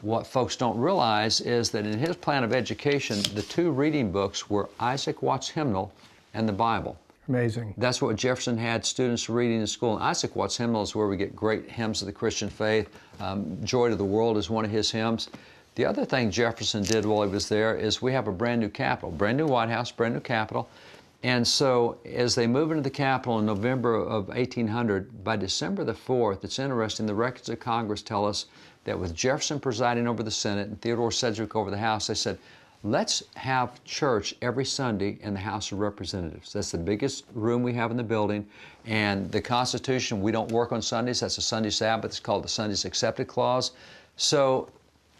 What 0.00 0.26
folks 0.26 0.56
don't 0.56 0.78
realize 0.78 1.40
is 1.40 1.70
that 1.70 1.86
in 1.86 1.98
his 1.98 2.16
plan 2.16 2.44
of 2.44 2.52
education, 2.52 3.22
the 3.34 3.42
two 3.42 3.70
reading 3.70 4.12
books 4.12 4.50
were 4.50 4.68
Isaac 4.78 5.22
Watts 5.22 5.48
Hymnal 5.48 5.92
and 6.34 6.48
the 6.48 6.52
Bible. 6.52 6.98
Amazing. 7.28 7.72
That's 7.78 8.02
what 8.02 8.16
Jefferson 8.16 8.58
had 8.58 8.84
students 8.84 9.30
reading 9.30 9.60
in 9.60 9.66
school. 9.66 9.94
And 9.94 10.04
Isaac 10.04 10.36
Watts 10.36 10.58
Hymnal 10.58 10.82
is 10.82 10.94
where 10.94 11.06
we 11.06 11.16
get 11.16 11.34
great 11.34 11.70
hymns 11.70 12.02
of 12.02 12.06
the 12.06 12.12
Christian 12.12 12.50
faith. 12.50 12.90
Um, 13.18 13.56
Joy 13.64 13.88
to 13.88 13.96
the 13.96 14.04
World 14.04 14.36
is 14.36 14.50
one 14.50 14.64
of 14.64 14.70
his 14.70 14.90
hymns. 14.90 15.30
The 15.74 15.86
other 15.86 16.04
thing 16.04 16.30
Jefferson 16.30 16.82
did 16.82 17.06
while 17.06 17.22
he 17.22 17.30
was 17.30 17.48
there 17.48 17.74
is 17.74 18.02
we 18.02 18.12
have 18.12 18.28
a 18.28 18.32
brand 18.32 18.60
new 18.60 18.68
Capitol, 18.68 19.10
brand 19.10 19.38
new 19.38 19.46
White 19.46 19.70
House, 19.70 19.90
brand 19.90 20.14
new 20.14 20.20
Capitol. 20.20 20.68
And 21.24 21.48
so 21.48 21.96
as 22.04 22.34
they 22.34 22.46
move 22.46 22.70
into 22.70 22.82
the 22.82 22.90
Capitol 22.90 23.38
in 23.38 23.46
November 23.46 23.94
of 23.94 24.28
1800, 24.28 25.24
by 25.24 25.36
December 25.36 25.82
the 25.82 25.94
4th, 25.94 26.44
it's 26.44 26.58
interesting, 26.58 27.06
the 27.06 27.14
records 27.14 27.48
of 27.48 27.58
Congress 27.58 28.02
tell 28.02 28.26
us 28.26 28.44
that 28.84 28.98
with 28.98 29.14
Jefferson 29.14 29.58
presiding 29.58 30.06
over 30.06 30.22
the 30.22 30.30
Senate 30.30 30.68
and 30.68 30.78
Theodore 30.82 31.10
Sedgwick 31.10 31.56
over 31.56 31.70
the 31.70 31.78
House, 31.78 32.08
they 32.08 32.14
said, 32.14 32.38
let's 32.82 33.22
have 33.36 33.82
church 33.84 34.34
every 34.42 34.66
Sunday 34.66 35.16
in 35.22 35.32
the 35.32 35.40
House 35.40 35.72
of 35.72 35.78
Representatives. 35.78 36.52
That's 36.52 36.70
the 36.70 36.76
biggest 36.76 37.24
room 37.32 37.62
we 37.62 37.72
have 37.72 37.90
in 37.90 37.96
the 37.96 38.02
building. 38.02 38.46
And 38.84 39.32
the 39.32 39.40
Constitution, 39.40 40.20
we 40.20 40.30
don't 40.30 40.52
work 40.52 40.72
on 40.72 40.82
Sundays. 40.82 41.20
That's 41.20 41.38
a 41.38 41.42
Sunday 41.42 41.70
Sabbath. 41.70 42.10
It's 42.10 42.20
called 42.20 42.44
the 42.44 42.48
Sundays 42.48 42.84
Excepted 42.84 43.28
Clause. 43.28 43.72
So 44.16 44.68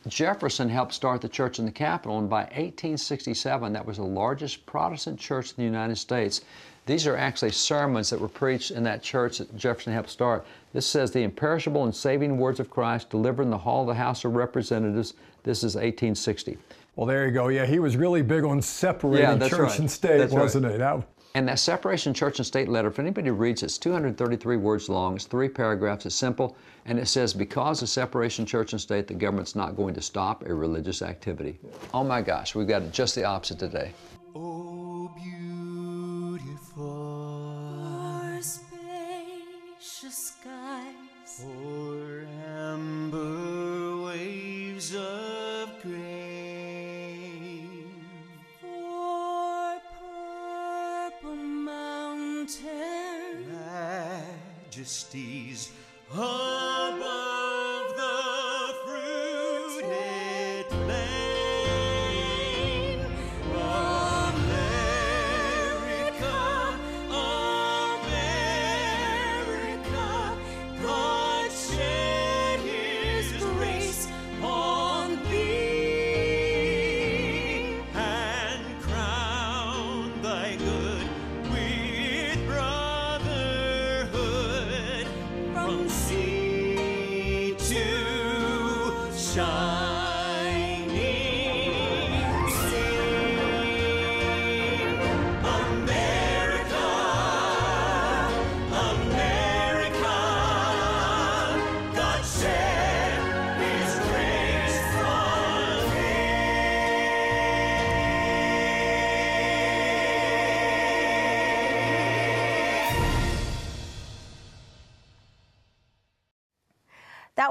Jefferson 0.06 0.68
helped 0.68 0.92
start 0.92 1.20
the 1.20 1.28
church 1.28 1.58
in 1.58 1.64
the 1.64 1.72
Capitol, 1.72 2.18
and 2.18 2.28
by 2.28 2.42
1867, 2.42 3.72
that 3.72 3.86
was 3.86 3.96
the 3.96 4.04
largest 4.04 4.66
Protestant 4.66 5.18
church 5.18 5.50
in 5.50 5.56
the 5.56 5.64
United 5.64 5.96
States. 5.96 6.42
These 6.86 7.06
are 7.06 7.16
actually 7.16 7.52
sermons 7.52 8.10
that 8.10 8.20
were 8.20 8.28
preached 8.28 8.70
in 8.70 8.82
that 8.82 9.02
church 9.02 9.38
that 9.38 9.56
Jefferson 9.56 9.94
helped 9.94 10.10
start. 10.10 10.44
This 10.74 10.86
says, 10.86 11.10
The 11.10 11.22
imperishable 11.22 11.84
and 11.84 11.94
saving 11.94 12.36
words 12.36 12.60
of 12.60 12.68
Christ 12.68 13.08
delivered 13.08 13.44
in 13.44 13.50
the 13.50 13.58
hall 13.58 13.82
of 13.82 13.86
the 13.86 13.94
House 13.94 14.24
of 14.24 14.34
Representatives. 14.34 15.14
This 15.44 15.58
is 15.58 15.74
1860. 15.76 16.58
Well, 16.96 17.06
there 17.06 17.26
you 17.26 17.32
go. 17.32 17.48
Yeah, 17.48 17.64
he 17.64 17.78
was 17.78 17.96
really 17.96 18.22
big 18.22 18.44
on 18.44 18.60
separating 18.60 19.40
yeah, 19.40 19.48
church 19.48 19.60
right. 19.60 19.78
and 19.78 19.90
state, 19.90 20.18
that's 20.18 20.32
wasn't 20.32 20.66
right. 20.66 20.72
he? 20.72 20.78
That, 20.78 21.02
and 21.34 21.48
that 21.48 21.58
separation 21.58 22.14
church 22.14 22.38
and 22.38 22.46
state 22.46 22.68
letter, 22.68 22.88
if 22.88 23.00
anybody 23.00 23.30
reads 23.30 23.62
it, 23.62 23.66
it's 23.66 23.78
233 23.78 24.56
words 24.56 24.88
long, 24.88 25.16
it's 25.16 25.24
three 25.24 25.48
paragraphs, 25.48 26.06
it's 26.06 26.14
simple, 26.14 26.56
and 26.86 26.96
it 26.96 27.06
says, 27.06 27.34
because 27.34 27.82
of 27.82 27.88
separation 27.88 28.46
church 28.46 28.72
and 28.72 28.80
state, 28.80 29.08
the 29.08 29.14
government's 29.14 29.56
not 29.56 29.76
going 29.76 29.94
to 29.94 30.00
stop 30.00 30.46
a 30.46 30.54
religious 30.54 31.02
activity. 31.02 31.58
Oh 31.92 32.04
my 32.04 32.22
gosh, 32.22 32.54
we've 32.54 32.68
got 32.68 32.92
just 32.92 33.16
the 33.16 33.24
opposite 33.24 33.58
today. 33.58 33.92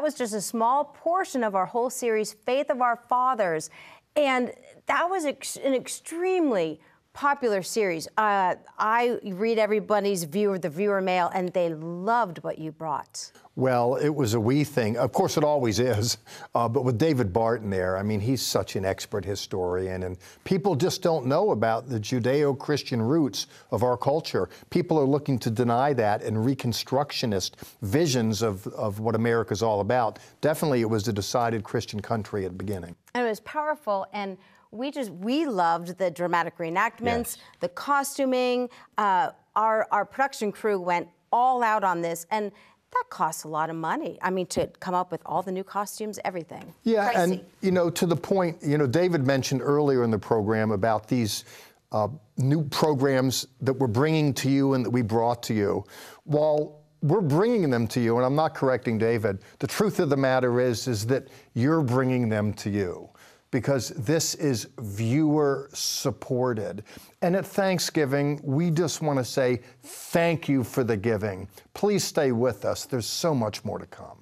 Was 0.04 0.14
just 0.14 0.34
a 0.34 0.42
small 0.42 0.84
portion 0.84 1.44
of 1.44 1.56
our 1.56 1.66
whole 1.66 1.90
series, 1.90 2.34
Faith 2.34 2.70
of 2.70 2.82
Our 2.82 2.98
Fathers. 2.98 3.70
And 4.16 4.52
that 4.86 5.10
was 5.10 5.26
ex- 5.26 5.56
an 5.56 5.74
extremely 5.74 6.82
popular 7.14 7.64
series. 7.64 8.08
Uh, 8.18 8.56
I 8.78 9.20
read 9.24 9.58
everybody's 9.58 10.26
view 10.26 10.54
of 10.54 10.62
the 10.62 10.70
viewer 10.70 11.02
mail, 11.02 11.32
and 11.34 11.54
they 11.54 11.74
loved 11.74 12.44
what 12.44 12.60
you 12.60 12.72
brought. 12.72 13.32
Well, 13.56 13.98
it 13.98 14.10
was 14.10 14.34
a 14.34 14.40
wee 14.40 14.64
thing. 14.64 14.98
Of 14.98 15.12
course, 15.12 15.38
it 15.38 15.44
always 15.44 15.80
is. 15.80 16.18
Uh, 16.56 16.68
but 16.68 16.84
with 16.84 16.98
David 16.98 17.32
Barton 17.32 17.70
there, 17.70 17.98
I 17.98 18.02
mean, 18.02 18.20
he's 18.20 18.42
such 18.42 18.76
an 18.76 18.84
expert 18.84 19.24
historian, 19.24 20.04
and 20.04 20.18
people 20.44 20.76
just 20.76 21.04
don't 21.04 21.28
know 21.28 21.52
about 21.52 21.88
the 21.88 22.00
Judeo 22.00 22.58
Christian 22.58 23.00
roots 23.00 23.46
of 23.70 23.84
our 23.84 23.96
culture. 23.96 24.50
People 24.72 24.98
are 25.00 25.06
looking 25.06 25.38
to 25.40 25.52
deny 25.52 25.94
that 25.94 26.24
and 26.24 26.38
Reconstructionist 26.38 27.52
visions 27.84 28.42
of, 28.42 28.66
of 28.68 29.00
what 29.00 29.14
America's 29.14 29.62
all 29.62 29.82
about. 29.82 30.18
Definitely, 30.42 30.82
it 30.82 30.90
was 30.90 31.08
a 31.08 31.14
decided 31.14 31.64
Christian 31.64 32.00
country 32.02 32.46
at 32.46 32.52
the 32.52 32.58
beginning. 32.58 32.96
And 33.14 33.26
it 33.28 33.30
was 33.30 33.40
powerful. 33.42 34.08
And 34.14 34.38
we 34.72 34.90
just 34.90 35.12
we 35.12 35.46
loved 35.46 36.00
the 36.00 36.10
dramatic 36.10 36.58
reenactments, 36.58 37.02
Yes. 37.02 37.38
the 37.60 37.70
costuming. 37.70 38.70
Uh, 38.98 39.30
our 39.56 39.88
our 39.92 40.06
production 40.06 40.52
crew 40.52 40.82
went 40.82 41.08
all 41.32 41.62
out 41.62 41.84
on 41.84 42.02
this, 42.02 42.26
and 42.32 42.52
that 42.94 43.06
costs 43.10 43.44
a 43.44 43.48
lot 43.48 43.70
of 43.70 43.76
money. 43.76 44.18
I 44.22 44.30
mean, 44.30 44.46
to 44.48 44.68
come 44.80 44.94
up 44.94 45.12
with 45.12 45.22
all 45.26 45.42
the 45.42 45.52
new 45.52 45.64
costumes, 45.64 46.20
everything. 46.24 46.74
Yeah, 46.84 47.12
Pricey. 47.12 47.16
and 47.16 47.46
you 47.62 47.72
know, 47.72 47.90
to 47.90 48.06
the 48.06 48.16
point, 48.16 48.58
you 48.62 48.78
know, 48.78 48.88
David 48.88 49.26
mentioned 49.26 49.62
earlier 49.62 50.04
in 50.04 50.12
the 50.12 50.20
program 50.20 50.72
about 50.72 51.08
these 51.08 51.46
uh, 51.92 52.08
new 52.38 52.64
programs 52.64 53.48
that 53.62 53.74
we're 53.74 53.88
bringing 53.88 54.34
to 54.34 54.50
you 54.50 54.74
and 54.74 54.86
that 54.86 54.90
we 54.90 55.02
brought 55.02 55.44
to 55.44 55.54
you. 55.54 55.86
While 56.24 56.84
we're 57.02 57.22
bringing 57.22 57.70
them 57.70 57.86
to 57.88 58.00
you, 58.00 58.16
and 58.18 58.26
I'm 58.26 58.36
not 58.36 58.56
correcting 58.56 58.98
David, 58.98 59.40
the 59.60 59.68
truth 59.68 60.00
of 60.00 60.10
the 60.10 60.18
matter 60.18 60.60
is, 60.60 60.88
is 60.88 61.06
that 61.08 61.28
you're 61.54 61.84
bringing 61.84 62.30
them 62.30 62.54
to 62.54 62.70
you. 62.70 63.10
Because 63.54 63.90
this 63.90 64.34
is 64.34 64.68
viewer 64.80 65.70
supported. 65.74 66.84
And 67.22 67.36
at 67.36 67.46
Thanksgiving, 67.46 68.42
we 68.44 68.72
just 68.72 69.04
want 69.04 69.20
to 69.20 69.24
say 69.24 69.62
thank 69.84 70.50
you 70.50 70.64
for 70.64 70.84
the 70.84 70.98
giving. 70.98 71.48
Please 71.76 72.04
stay 72.04 72.32
with 72.32 72.66
us, 72.66 72.86
there's 72.86 73.06
so 73.06 73.36
much 73.36 73.64
more 73.64 73.78
to 73.78 73.86
come. 73.86 74.18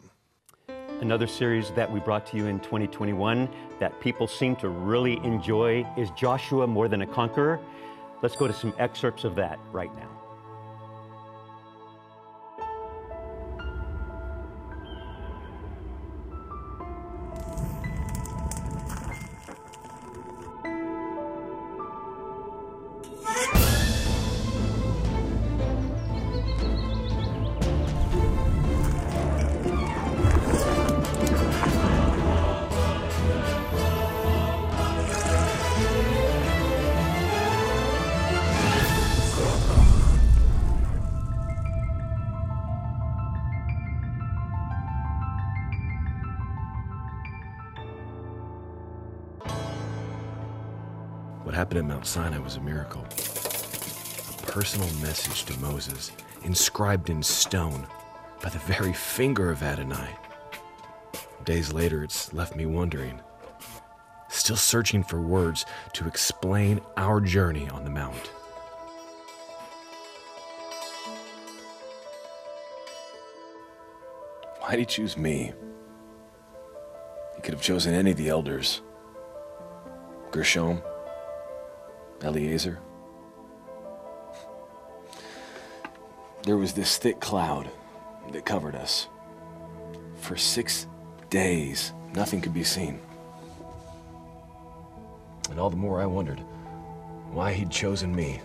Another 0.99 1.27
series 1.27 1.71
that 1.71 1.89
we 1.89 2.01
brought 2.01 2.25
to 2.27 2.37
you 2.37 2.47
in 2.47 2.59
2021 2.59 3.49
that 3.79 3.97
people 4.01 4.27
seem 4.27 4.55
to 4.57 4.67
really 4.67 5.15
enjoy 5.23 5.87
is 5.97 6.11
Joshua 6.11 6.67
More 6.67 6.89
Than 6.89 7.01
a 7.01 7.07
Conqueror. 7.07 7.59
Let's 8.21 8.35
go 8.35 8.47
to 8.47 8.53
some 8.53 8.73
excerpts 8.79 9.23
of 9.23 9.33
that 9.35 9.57
right 9.71 9.95
now. 9.95 10.20
What 51.43 51.55
happened 51.55 51.79
at 51.79 51.85
Mount 51.85 52.05
Sinai 52.05 52.37
was 52.37 52.57
a 52.57 52.61
miracle. 52.61 53.03
A 53.03 54.45
personal 54.45 54.87
message 55.01 55.43
to 55.45 55.59
Moses, 55.59 56.11
inscribed 56.43 57.09
in 57.09 57.23
stone 57.23 57.87
by 58.43 58.49
the 58.49 58.59
very 58.59 58.93
finger 58.93 59.49
of 59.49 59.63
Adonai. 59.63 60.15
Days 61.43 61.73
later, 61.73 62.03
it's 62.03 62.31
left 62.31 62.55
me 62.55 62.67
wondering, 62.67 63.19
still 64.29 64.55
searching 64.55 65.03
for 65.03 65.19
words 65.19 65.65
to 65.93 66.07
explain 66.07 66.79
our 66.95 67.19
journey 67.19 67.67
on 67.69 67.85
the 67.85 67.89
Mount. 67.89 68.27
Why'd 74.59 74.77
he 74.77 74.85
choose 74.85 75.17
me? 75.17 75.53
He 77.35 77.41
could 77.41 77.55
have 77.55 77.63
chosen 77.63 77.95
any 77.95 78.11
of 78.11 78.17
the 78.17 78.29
elders. 78.29 78.81
Gershom, 80.29 80.81
Eliezer. 82.23 82.79
There 86.43 86.57
was 86.57 86.73
this 86.73 86.97
thick 86.97 87.19
cloud 87.19 87.69
that 88.31 88.45
covered 88.45 88.75
us. 88.75 89.07
For 90.17 90.35
six 90.37 90.87
days, 91.29 91.93
nothing 92.13 92.41
could 92.41 92.53
be 92.53 92.63
seen. 92.63 92.99
And 95.49 95.59
all 95.59 95.69
the 95.69 95.75
more 95.75 96.01
I 96.01 96.05
wondered 96.05 96.39
why 97.31 97.53
he'd 97.53 97.69
chosen 97.69 98.15
me. 98.15 98.41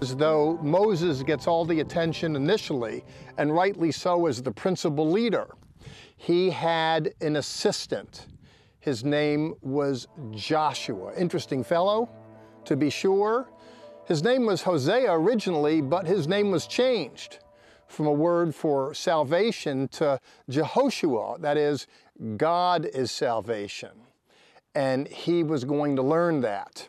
As 0.00 0.14
though 0.16 0.58
Moses 0.62 1.22
gets 1.22 1.46
all 1.46 1.64
the 1.64 1.80
attention 1.80 2.36
initially, 2.36 3.04
and 3.38 3.54
rightly 3.54 3.90
so 3.90 4.26
as 4.26 4.42
the 4.42 4.52
principal 4.52 5.10
leader. 5.10 5.48
He 6.16 6.50
had 6.50 7.14
an 7.20 7.36
assistant. 7.36 8.26
His 8.80 9.04
name 9.04 9.54
was 9.62 10.06
Joshua. 10.30 11.14
Interesting 11.16 11.64
fellow, 11.64 12.08
to 12.66 12.76
be 12.76 12.90
sure. 12.90 13.48
His 14.06 14.22
name 14.22 14.46
was 14.46 14.62
Hosea 14.62 15.12
originally, 15.12 15.80
but 15.80 16.06
his 16.06 16.28
name 16.28 16.50
was 16.50 16.66
changed 16.66 17.38
from 17.88 18.06
a 18.06 18.12
word 18.12 18.54
for 18.54 18.92
salvation 18.92 19.88
to 19.88 20.20
Jehoshua, 20.50 21.40
that 21.40 21.56
is, 21.56 21.86
God 22.36 22.86
is 22.86 23.10
salvation. 23.10 23.90
And 24.74 25.06
he 25.06 25.42
was 25.42 25.64
going 25.64 25.96
to 25.96 26.02
learn 26.02 26.40
that. 26.40 26.88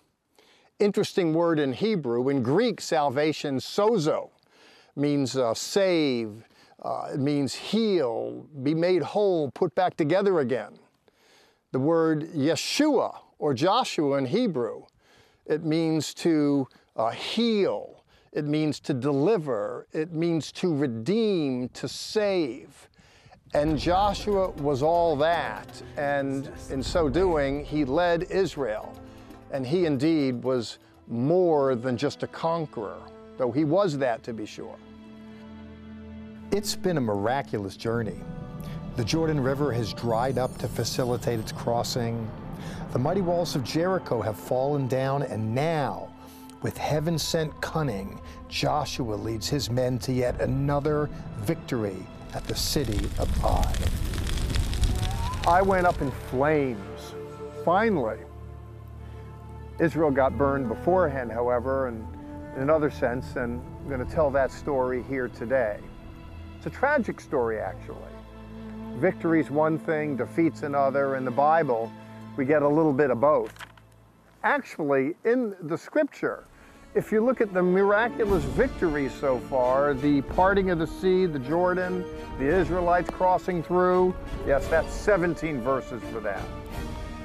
Interesting 0.79 1.33
word 1.33 1.59
in 1.59 1.73
Hebrew. 1.73 2.27
In 2.29 2.41
Greek, 2.43 2.81
salvation, 2.81 3.57
sozo, 3.57 4.31
means 4.95 5.37
uh, 5.37 5.53
save, 5.53 6.43
uh, 6.81 7.09
it 7.13 7.19
means 7.19 7.53
heal, 7.53 8.45
be 8.63 8.73
made 8.73 9.01
whole, 9.01 9.51
put 9.51 9.73
back 9.75 9.95
together 9.95 10.39
again. 10.39 10.79
The 11.71 11.79
word 11.79 12.29
Yeshua 12.33 13.17
or 13.37 13.53
Joshua 13.53 14.17
in 14.17 14.25
Hebrew, 14.25 14.83
it 15.45 15.63
means 15.63 16.13
to 16.15 16.67
uh, 16.95 17.09
heal, 17.11 18.03
it 18.31 18.45
means 18.45 18.79
to 18.81 18.93
deliver, 18.93 19.87
it 19.93 20.13
means 20.13 20.51
to 20.53 20.75
redeem, 20.75 21.69
to 21.69 21.87
save. 21.87 22.89
And 23.53 23.77
Joshua 23.77 24.49
was 24.49 24.83
all 24.83 25.15
that, 25.17 25.81
and 25.95 26.51
in 26.69 26.83
so 26.83 27.07
doing, 27.07 27.63
he 27.63 27.85
led 27.85 28.23
Israel. 28.23 28.93
And 29.51 29.65
he 29.65 29.85
indeed 29.85 30.43
was 30.43 30.79
more 31.07 31.75
than 31.75 31.95
just 31.95 32.23
a 32.23 32.27
conqueror, 32.27 32.99
though 33.37 33.51
he 33.51 33.63
was 33.63 33.97
that 33.99 34.23
to 34.23 34.33
be 34.33 34.45
sure. 34.45 34.75
It's 36.51 36.75
been 36.75 36.97
a 36.97 37.01
miraculous 37.01 37.77
journey. 37.77 38.19
The 38.97 39.03
Jordan 39.03 39.39
River 39.41 39.71
has 39.73 39.93
dried 39.93 40.37
up 40.37 40.57
to 40.57 40.67
facilitate 40.67 41.39
its 41.39 41.51
crossing. 41.51 42.29
The 42.91 42.99
mighty 42.99 43.21
walls 43.21 43.55
of 43.55 43.63
Jericho 43.63 44.21
have 44.21 44.37
fallen 44.37 44.87
down, 44.87 45.23
and 45.23 45.53
now, 45.53 46.09
with 46.61 46.77
heaven 46.77 47.19
sent 47.19 47.59
cunning, 47.61 48.19
Joshua 48.49 49.15
leads 49.15 49.49
his 49.49 49.69
men 49.69 49.99
to 49.99 50.13
yet 50.13 50.39
another 50.41 51.09
victory 51.39 51.97
at 52.33 52.43
the 52.45 52.55
city 52.55 53.05
of 53.19 53.45
Ai. 53.45 53.75
I 55.47 55.61
went 55.61 55.85
up 55.85 56.01
in 56.01 56.09
flames, 56.09 57.13
finally. 57.63 58.17
Israel 59.79 60.09
got 60.09 60.37
burned 60.37 60.69
beforehand, 60.69 61.31
however, 61.31 61.87
and 61.87 62.07
in 62.55 62.61
another 62.61 62.89
sense, 62.89 63.35
and 63.35 63.61
I'm 63.81 63.89
going 63.89 64.05
to 64.05 64.11
tell 64.11 64.31
that 64.31 64.51
story 64.51 65.03
here 65.03 65.27
today. 65.27 65.79
It's 66.57 66.65
a 66.65 66.69
tragic 66.69 67.19
story, 67.19 67.59
actually. 67.59 67.97
Victory's 68.95 69.51
one 69.51 69.77
thing, 69.77 70.15
defeat's 70.15 70.63
another. 70.63 71.17
In 71.17 71.25
the 71.25 71.31
Bible, 71.31 71.91
we 72.37 72.45
get 72.45 72.61
a 72.61 72.67
little 72.67 72.93
bit 72.93 73.09
of 73.09 73.19
both. 73.19 73.53
Actually, 74.43 75.15
in 75.23 75.55
the 75.61 75.77
scripture, 75.77 76.45
if 76.93 77.11
you 77.11 77.23
look 77.23 77.41
at 77.41 77.53
the 77.53 77.61
miraculous 77.61 78.43
victories 78.43 79.11
so 79.13 79.39
far, 79.49 79.93
the 79.93 80.21
parting 80.21 80.69
of 80.69 80.79
the 80.79 80.87
sea, 80.87 81.25
the 81.25 81.39
Jordan, 81.39 82.05
the 82.39 82.45
Israelites 82.45 83.09
crossing 83.09 83.61
through, 83.61 84.15
yes, 84.47 84.67
that's 84.67 84.93
17 84.93 85.61
verses 85.61 86.01
for 86.11 86.19
that. 86.21 86.41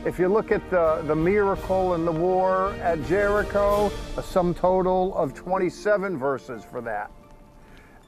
If 0.04 0.18
you 0.18 0.28
look 0.28 0.50
at 0.50 0.68
the, 0.70 1.02
the 1.06 1.14
miracle 1.14 1.94
in 1.94 2.04
the 2.04 2.12
war 2.12 2.72
at 2.80 3.04
Jericho, 3.06 3.92
a 4.16 4.22
sum 4.22 4.54
total 4.54 5.14
of 5.14 5.34
27 5.34 6.18
verses 6.18 6.64
for 6.64 6.80
that. 6.80 7.10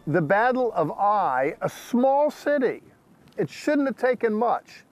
The 0.07 0.23
Battle 0.23 0.73
of 0.73 0.91
Ai, 0.91 1.55
a 1.61 1.69
small 1.69 2.31
city, 2.31 2.83
it 3.37 3.49
shouldn't 3.49 3.87
have 3.87 3.99
taken 3.99 4.33
much. 4.33 4.85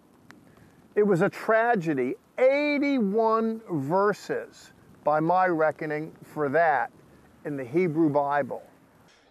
It 0.95 1.07
was 1.07 1.23
a 1.23 1.29
tragedy. 1.29 2.17
81 2.39 3.61
verses, 3.71 4.73
by 5.05 5.21
my 5.21 5.47
reckoning, 5.47 6.13
for 6.23 6.49
that 6.49 6.91
in 7.45 7.57
the 7.57 7.65
Hebrew 7.65 8.09
Bible. 8.09 8.63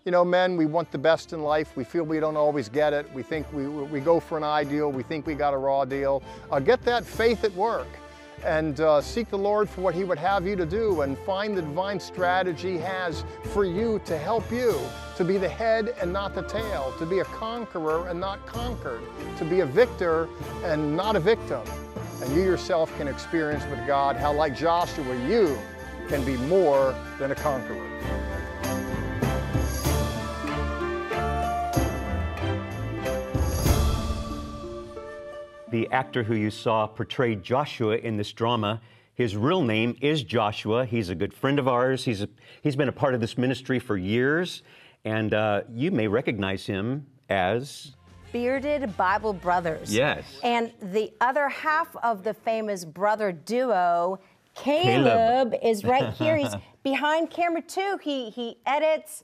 You 0.06 0.12
know, 0.12 0.24
men, 0.24 0.56
we 0.56 0.65
want 0.65 0.91
the 0.91 0.98
best 0.98 1.34
in 1.34 1.41
life. 1.43 1.76
We 1.76 1.84
feel 1.84 2.04
we 2.04 2.19
don't 2.19 2.38
always 2.38 2.69
get 2.69 2.93
it. 2.93 3.12
We 3.13 3.24
think 3.24 3.52
we, 3.52 3.67
we 3.67 4.00
go 4.00 4.19
for 4.19 4.38
an 4.38 4.43
ideal. 4.43 4.91
We 4.91 5.04
think 5.04 5.28
we 5.28 5.36
got 5.36 5.54
a 5.54 5.58
raw 5.58 5.86
deal. 5.86 6.24
Uh, 6.52 6.60
get 6.60 6.82
that 6.84 7.06
faith 7.06 7.43
at 7.43 7.54
work 7.54 7.88
and 8.45 8.80
uh, 8.80 9.02
seek 9.02 9.30
the 9.30 9.38
Lord 9.38 9.69
for 9.69 9.82
what 9.82 9.95
He 9.95 10.04
would 10.04 10.17
have 10.17 10.45
you 10.45 10.56
to 10.56 10.65
do 10.65 11.02
and 11.02 11.17
find 11.19 11.58
the 11.58 11.62
divine 11.62 11.99
strategy 11.99 12.78
has 12.78 13.23
for 13.54 13.65
you 13.65 13.99
to 14.06 14.17
help 14.17 14.52
you 14.52 14.80
to 15.17 15.23
be 15.23 15.38
the 15.38 15.49
head 15.49 15.93
and 16.02 16.13
not 16.13 16.34
the 16.34 16.43
tail, 16.43 16.93
to 16.97 17.06
be 17.06 17.19
a 17.19 17.25
conqueror 17.25 18.08
and 18.08 18.19
not 18.19 18.45
conquered, 18.45 19.02
to 19.38 19.45
be 19.45 19.60
a 19.60 19.65
victor 19.65 20.30
and 20.63 20.95
not 20.95 21.15
a 21.15 21.19
victim. 21.19 21.62
And 22.21 22.36
you 22.36 22.41
yourself 22.41 22.95
can 22.97 23.08
experience 23.08 23.63
with 23.65 23.86
God 23.86 24.15
how, 24.15 24.34
like 24.34 24.56
Joshua, 24.56 25.15
you 25.28 25.58
can 26.08 26.23
be 26.25 26.38
more 26.47 26.95
than 27.19 27.32
a 27.32 27.36
conqueror. 27.36 27.86
The 35.72 35.88
actor 35.92 36.24
who 36.24 36.34
you 36.34 36.50
saw 36.50 36.88
portrayed 36.88 37.44
Joshua 37.44 37.98
in 37.98 38.18
this 38.18 38.32
drama. 38.34 38.82
His 39.14 39.36
real 39.36 39.62
name 39.62 39.96
is 40.02 40.24
Joshua. 40.24 40.86
He's 40.86 41.10
a 41.10 41.16
good 41.16 41.34
friend 41.34 41.60
of 41.60 41.68
ours. 41.68 42.06
He's, 42.06 42.24
a, 42.24 42.30
he's 42.64 42.76
been 42.76 42.90
a 42.90 42.94
part 42.94 43.14
of 43.14 43.22
this 43.22 43.38
ministry 43.38 43.78
for 43.78 43.96
years, 43.96 44.64
and 45.06 45.34
uh, 45.34 45.62
you 45.72 45.92
may 45.92 46.08
recognize 46.08 46.66
him 46.66 47.06
as 47.30 47.94
bearded 48.32 48.96
Bible 48.98 49.34
brothers. 49.34 49.94
Yes. 49.94 50.24
And 50.44 50.72
the 50.82 51.12
other 51.22 51.50
half 51.50 51.96
of 51.98 52.24
the 52.24 52.34
famous 52.34 52.86
brother 52.86 53.32
duo, 53.32 54.20
Caleb. 54.56 55.52
Caleb, 55.52 55.56
is 55.64 55.84
right 55.84 56.14
here. 56.14 56.38
He's 56.38 56.56
behind 56.84 57.30
camera 57.30 57.62
too. 57.62 58.00
He 58.02 58.30
he 58.30 58.58
edits. 58.66 59.24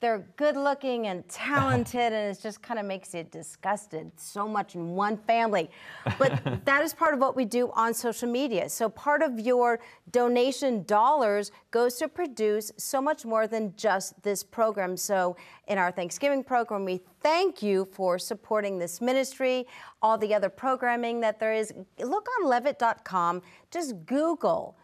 They're 0.00 0.26
good 0.36 0.56
looking 0.56 1.08
and 1.08 1.28
talented, 1.28 2.12
and 2.12 2.36
it 2.36 2.40
just 2.40 2.62
kind 2.62 2.78
of 2.78 2.86
makes 2.86 3.14
you 3.14 3.24
disgusted. 3.24 4.10
So 4.16 4.46
much 4.48 4.74
in 4.74 4.90
one 4.90 5.16
family. 5.16 5.70
But 6.18 6.40
that 6.64 6.82
is 6.82 6.94
part 6.94 7.14
of 7.14 7.20
what 7.20 7.36
we 7.36 7.44
do 7.44 7.70
on 7.74 7.94
social 7.94 8.28
media. 8.28 8.68
So 8.68 8.88
part 8.88 9.22
of 9.22 9.38
your 9.40 9.80
donation 10.10 10.84
dollars 10.84 11.50
goes 11.70 11.96
to 11.96 12.08
produce 12.08 12.72
so 12.76 13.00
much 13.00 13.24
more 13.24 13.46
than 13.46 13.74
just 13.76 14.20
this 14.22 14.42
program. 14.42 14.96
So 14.96 15.36
in 15.66 15.78
our 15.78 15.90
Thanksgiving 15.90 16.44
program, 16.44 16.84
we 16.84 17.00
thank 17.20 17.62
you 17.62 17.84
for 17.84 18.18
supporting 18.18 18.78
this 18.78 19.00
ministry, 19.00 19.66
all 20.02 20.16
the 20.16 20.34
other 20.34 20.48
programming 20.48 21.20
that 21.20 21.38
there 21.40 21.52
is. 21.52 21.72
Look 21.98 22.26
on 22.40 22.48
levitt.com, 22.48 23.42
just 23.70 24.06
Google. 24.06 24.76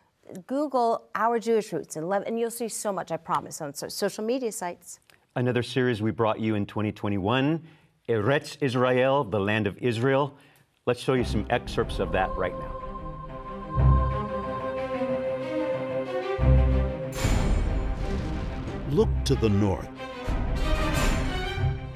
Google 0.46 1.08
our 1.14 1.38
Jewish 1.38 1.72
roots 1.72 1.96
and, 1.96 2.08
Lev- 2.08 2.24
and 2.26 2.38
you'll 2.38 2.50
see 2.50 2.68
so 2.68 2.92
much, 2.92 3.12
I 3.12 3.16
promise, 3.16 3.60
on 3.60 3.74
so- 3.74 3.88
social 3.88 4.24
media 4.24 4.52
sites. 4.52 5.00
Another 5.36 5.62
series 5.62 6.00
we 6.00 6.10
brought 6.10 6.40
you 6.40 6.54
in 6.54 6.64
2021, 6.66 7.62
Eretz 8.08 8.56
Israel, 8.60 9.24
the 9.24 9.40
land 9.40 9.66
of 9.66 9.76
Israel. 9.78 10.36
Let's 10.86 11.00
show 11.00 11.14
you 11.14 11.24
some 11.24 11.46
excerpts 11.50 11.98
of 11.98 12.12
that 12.12 12.30
right 12.36 12.52
now. 12.58 12.80
Look 18.90 19.08
to 19.24 19.34
the 19.34 19.48
north, 19.48 19.88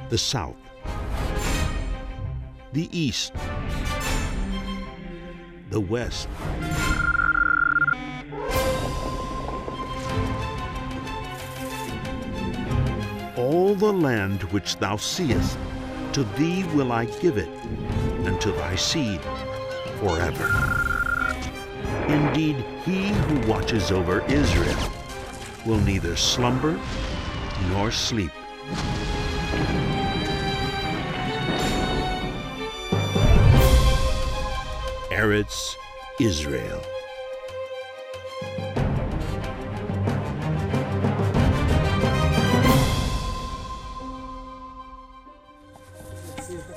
the 0.09 0.19
south, 0.19 0.57
the 2.73 2.89
east, 2.91 3.33
the 5.71 5.81
west. 5.81 6.29
All 13.39 13.77
the 13.77 13.93
land 13.93 14.43
which 14.53 14.79
thou 14.79 14.97
seest, 14.97 15.57
to 16.13 16.25
thee 16.37 16.65
will 16.75 16.91
I 16.91 17.05
give 17.05 17.37
it, 17.39 17.49
and 18.27 18.41
to 18.41 18.51
thy 18.51 18.75
seed 18.75 19.21
forever. 20.01 20.51
Indeed, 22.09 22.57
he 22.85 23.11
who 23.11 23.49
watches 23.49 23.93
over 23.93 24.25
Israel 24.27 24.93
will 25.65 25.79
neither 25.79 26.17
slumber 26.17 26.81
nor 27.71 27.93
sleep. 27.93 28.33
Eretz 35.13 35.77
Israel. 36.19 36.83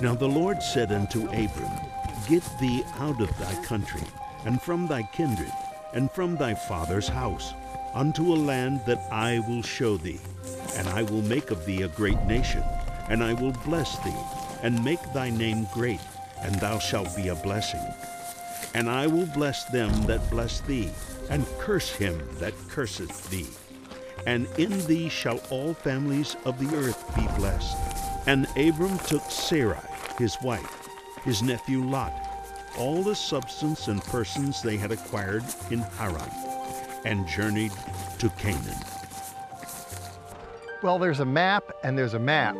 Now 0.01 0.15
the 0.15 0.27
Lord 0.27 0.63
said 0.63 0.91
unto 0.91 1.27
Abram, 1.27 1.71
Get 2.27 2.43
thee 2.59 2.83
out 2.97 3.21
of 3.21 3.37
thy 3.37 3.53
country, 3.63 4.01
and 4.45 4.59
from 4.59 4.87
thy 4.87 5.03
kindred, 5.03 5.53
and 5.93 6.09
from 6.09 6.35
thy 6.35 6.55
father's 6.55 7.07
house, 7.07 7.53
unto 7.93 8.33
a 8.33 8.43
land 8.49 8.81
that 8.87 9.05
I 9.11 9.43
will 9.47 9.61
show 9.61 9.97
thee. 9.97 10.19
And 10.75 10.89
I 10.89 11.03
will 11.03 11.21
make 11.21 11.51
of 11.51 11.67
thee 11.67 11.83
a 11.83 11.87
great 11.89 12.19
nation, 12.23 12.63
and 13.09 13.23
I 13.23 13.33
will 13.33 13.51
bless 13.63 13.99
thee, 13.99 14.23
and 14.63 14.83
make 14.83 15.01
thy 15.13 15.29
name 15.29 15.67
great, 15.71 16.01
and 16.41 16.55
thou 16.55 16.79
shalt 16.79 17.15
be 17.15 17.27
a 17.27 17.35
blessing. 17.35 17.85
And 18.73 18.89
I 18.89 19.05
will 19.05 19.27
bless 19.27 19.65
them 19.65 19.91
that 20.07 20.31
bless 20.31 20.61
thee, 20.61 20.89
and 21.29 21.45
curse 21.59 21.91
him 21.91 22.19
that 22.39 22.55
curseth 22.69 23.29
thee. 23.29 23.49
And 24.25 24.47
in 24.57 24.83
thee 24.87 25.09
shall 25.09 25.41
all 25.51 25.75
families 25.75 26.37
of 26.45 26.57
the 26.57 26.75
earth 26.75 27.05
be 27.15 27.27
blessed. 27.37 27.77
And 28.27 28.47
Abram 28.55 28.97
took 28.99 29.23
Sarai, 29.29 29.90
his 30.17 30.37
wife, 30.41 30.87
his 31.23 31.41
nephew 31.41 31.83
Lot, 31.83 32.13
all 32.77 33.03
the 33.03 33.15
substance 33.15 33.87
and 33.87 34.03
persons 34.03 34.61
they 34.61 34.77
had 34.77 34.91
acquired 34.91 35.43
in 35.69 35.79
Haran, 35.79 36.29
and 37.05 37.27
journeyed 37.27 37.71
to 38.19 38.29
Canaan. 38.29 38.77
Well, 40.81 40.97
there's 40.97 41.19
a 41.19 41.25
map 41.25 41.63
and 41.83 41.97
there's 41.97 42.15
a 42.15 42.19
map. 42.19 42.55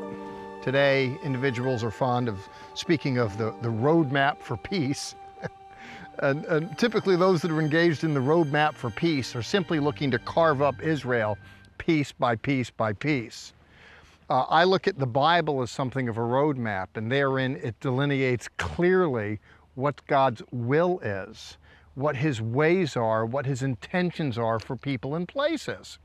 Today, 0.62 1.18
individuals 1.24 1.84
are 1.84 1.90
fond 1.90 2.28
of 2.28 2.48
speaking 2.76 3.18
of 3.18 3.36
the, 3.38 3.54
the 3.62 3.70
roadmap 3.70 4.38
for 4.40 4.58
peace. 4.58 5.16
and, 6.20 6.46
and 6.46 6.78
typically, 6.78 7.16
those 7.16 7.42
that 7.42 7.50
are 7.50 7.60
engaged 7.60 8.04
in 8.04 8.14
the 8.14 8.20
roadmap 8.20 8.76
for 8.76 8.92
peace 8.92 9.36
are 9.36 9.42
simply 9.42 9.80
looking 9.80 10.12
to 10.12 10.20
carve 10.20 10.62
up 10.62 10.84
Israel 10.84 11.38
piece 11.80 12.12
by 12.12 12.36
piece 12.36 12.70
by 12.70 12.94
piece. 12.94 13.54
Uh, 14.32 14.46
I 14.48 14.64
look 14.64 14.88
at 14.88 14.98
the 14.98 15.06
Bible 15.06 15.62
as 15.62 15.72
something 15.72 16.08
of 16.08 16.18
a 16.18 16.22
roadmap, 16.22 16.96
and 16.96 17.12
therein 17.12 17.58
it 17.58 17.78
delineates 17.82 18.48
clearly 18.58 19.42
what 19.76 20.08
God's 20.08 20.42
will 20.54 21.02
is, 21.02 21.58
what 21.96 22.16
His 22.16 22.42
ways 22.42 22.96
are, 22.96 23.26
what 23.26 23.46
His 23.46 23.62
intentions 23.62 24.38
are 24.38 24.58
for 24.58 24.78
people 24.78 25.16
and 25.16 25.28
places. 25.28 26.00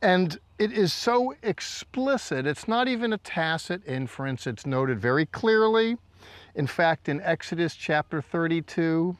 And 0.00 0.38
it 0.60 0.70
is 0.70 0.92
so 0.92 1.34
explicit, 1.42 2.46
it's 2.46 2.68
not 2.68 2.86
even 2.86 3.12
a 3.12 3.18
tacit 3.18 3.82
inference, 3.84 4.46
it's 4.46 4.64
noted 4.64 5.00
very 5.00 5.26
clearly. 5.26 5.96
In 6.54 6.68
fact, 6.68 7.08
in 7.08 7.20
Exodus 7.20 7.74
chapter 7.74 8.22
32, 8.22 9.16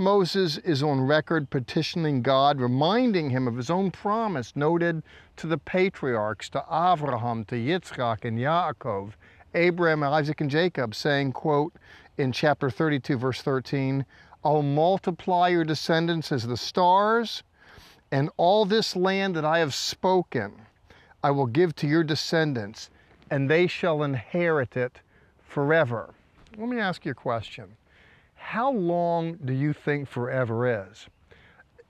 Moses 0.00 0.56
is 0.56 0.82
on 0.82 1.02
record 1.02 1.50
petitioning 1.50 2.22
God, 2.22 2.58
reminding 2.58 3.28
him 3.28 3.46
of 3.46 3.58
his 3.58 3.68
own 3.68 3.90
promise 3.90 4.56
noted 4.56 5.02
to 5.36 5.46
the 5.46 5.58
patriarchs, 5.58 6.48
to 6.48 6.64
Abraham, 6.72 7.44
to 7.44 7.54
Yitzchak, 7.54 8.24
and 8.24 8.38
Yaakov, 8.38 9.12
Abraham, 9.52 10.02
Isaac, 10.02 10.40
and 10.40 10.48
Jacob, 10.48 10.94
saying, 10.94 11.32
quote, 11.32 11.74
in 12.16 12.32
chapter 12.32 12.70
32, 12.70 13.18
verse 13.18 13.42
13, 13.42 14.06
I'll 14.42 14.62
multiply 14.62 15.48
your 15.48 15.64
descendants 15.64 16.32
as 16.32 16.46
the 16.46 16.56
stars, 16.56 17.42
and 18.10 18.30
all 18.38 18.64
this 18.64 18.96
land 18.96 19.36
that 19.36 19.44
I 19.44 19.58
have 19.58 19.74
spoken 19.74 20.62
I 21.22 21.30
will 21.30 21.46
give 21.46 21.76
to 21.76 21.86
your 21.86 22.04
descendants, 22.04 22.88
and 23.30 23.50
they 23.50 23.66
shall 23.66 24.02
inherit 24.02 24.78
it 24.78 25.00
forever. 25.42 26.14
Let 26.56 26.70
me 26.70 26.78
ask 26.78 27.04
you 27.04 27.12
a 27.12 27.14
question. 27.14 27.76
How 28.40 28.72
long 28.72 29.38
do 29.44 29.52
you 29.52 29.72
think 29.72 30.08
forever 30.08 30.88
is? 30.88 31.06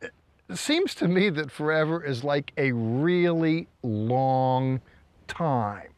It 0.03 0.59
seems 0.59 0.95
to 0.97 1.09
me 1.09 1.31
that 1.31 1.51
forever 1.51 2.05
is 2.05 2.23
like 2.23 2.53
a 2.59 2.73
really 2.73 3.69
long 3.83 4.83
time. 5.27 5.89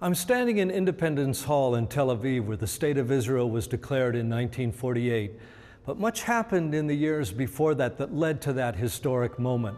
I'm 0.00 0.14
standing 0.14 0.58
in 0.58 0.70
Independence 0.70 1.44
Hall 1.44 1.74
in 1.76 1.86
Tel 1.86 2.08
Aviv, 2.08 2.46
where 2.46 2.56
the 2.56 2.66
State 2.66 2.96
of 2.96 3.12
Israel 3.12 3.50
was 3.50 3.68
declared 3.68 4.16
in 4.16 4.28
1948. 4.30 5.32
But 5.84 6.00
much 6.00 6.22
happened 6.22 6.74
in 6.74 6.86
the 6.86 6.96
years 6.96 7.30
before 7.30 7.74
that 7.74 7.98
that 7.98 8.12
led 8.12 8.40
to 8.42 8.52
that 8.54 8.74
historic 8.74 9.38
moment. 9.38 9.76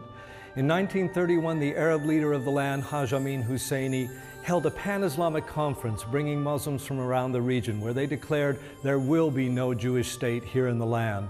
In 0.55 0.67
1931, 0.67 1.59
the 1.59 1.75
Arab 1.75 2.05
leader 2.05 2.33
of 2.33 2.45
the 2.45 2.51
land, 2.51 2.83
Haj 2.83 3.13
Amin 3.13 3.43
Husseini, 3.43 4.09
held 4.43 4.65
a 4.65 4.71
pan 4.71 5.03
Islamic 5.03 5.45
conference 5.45 6.03
bringing 6.03 6.41
Muslims 6.41 6.85
from 6.85 6.99
around 6.99 7.31
the 7.31 7.41
region 7.41 7.79
where 7.79 7.93
they 7.93 8.07
declared 8.07 8.59
there 8.83 8.99
will 8.99 9.31
be 9.31 9.49
no 9.49 9.73
Jewish 9.73 10.11
state 10.11 10.43
here 10.43 10.67
in 10.67 10.77
the 10.77 10.85
land. 10.85 11.29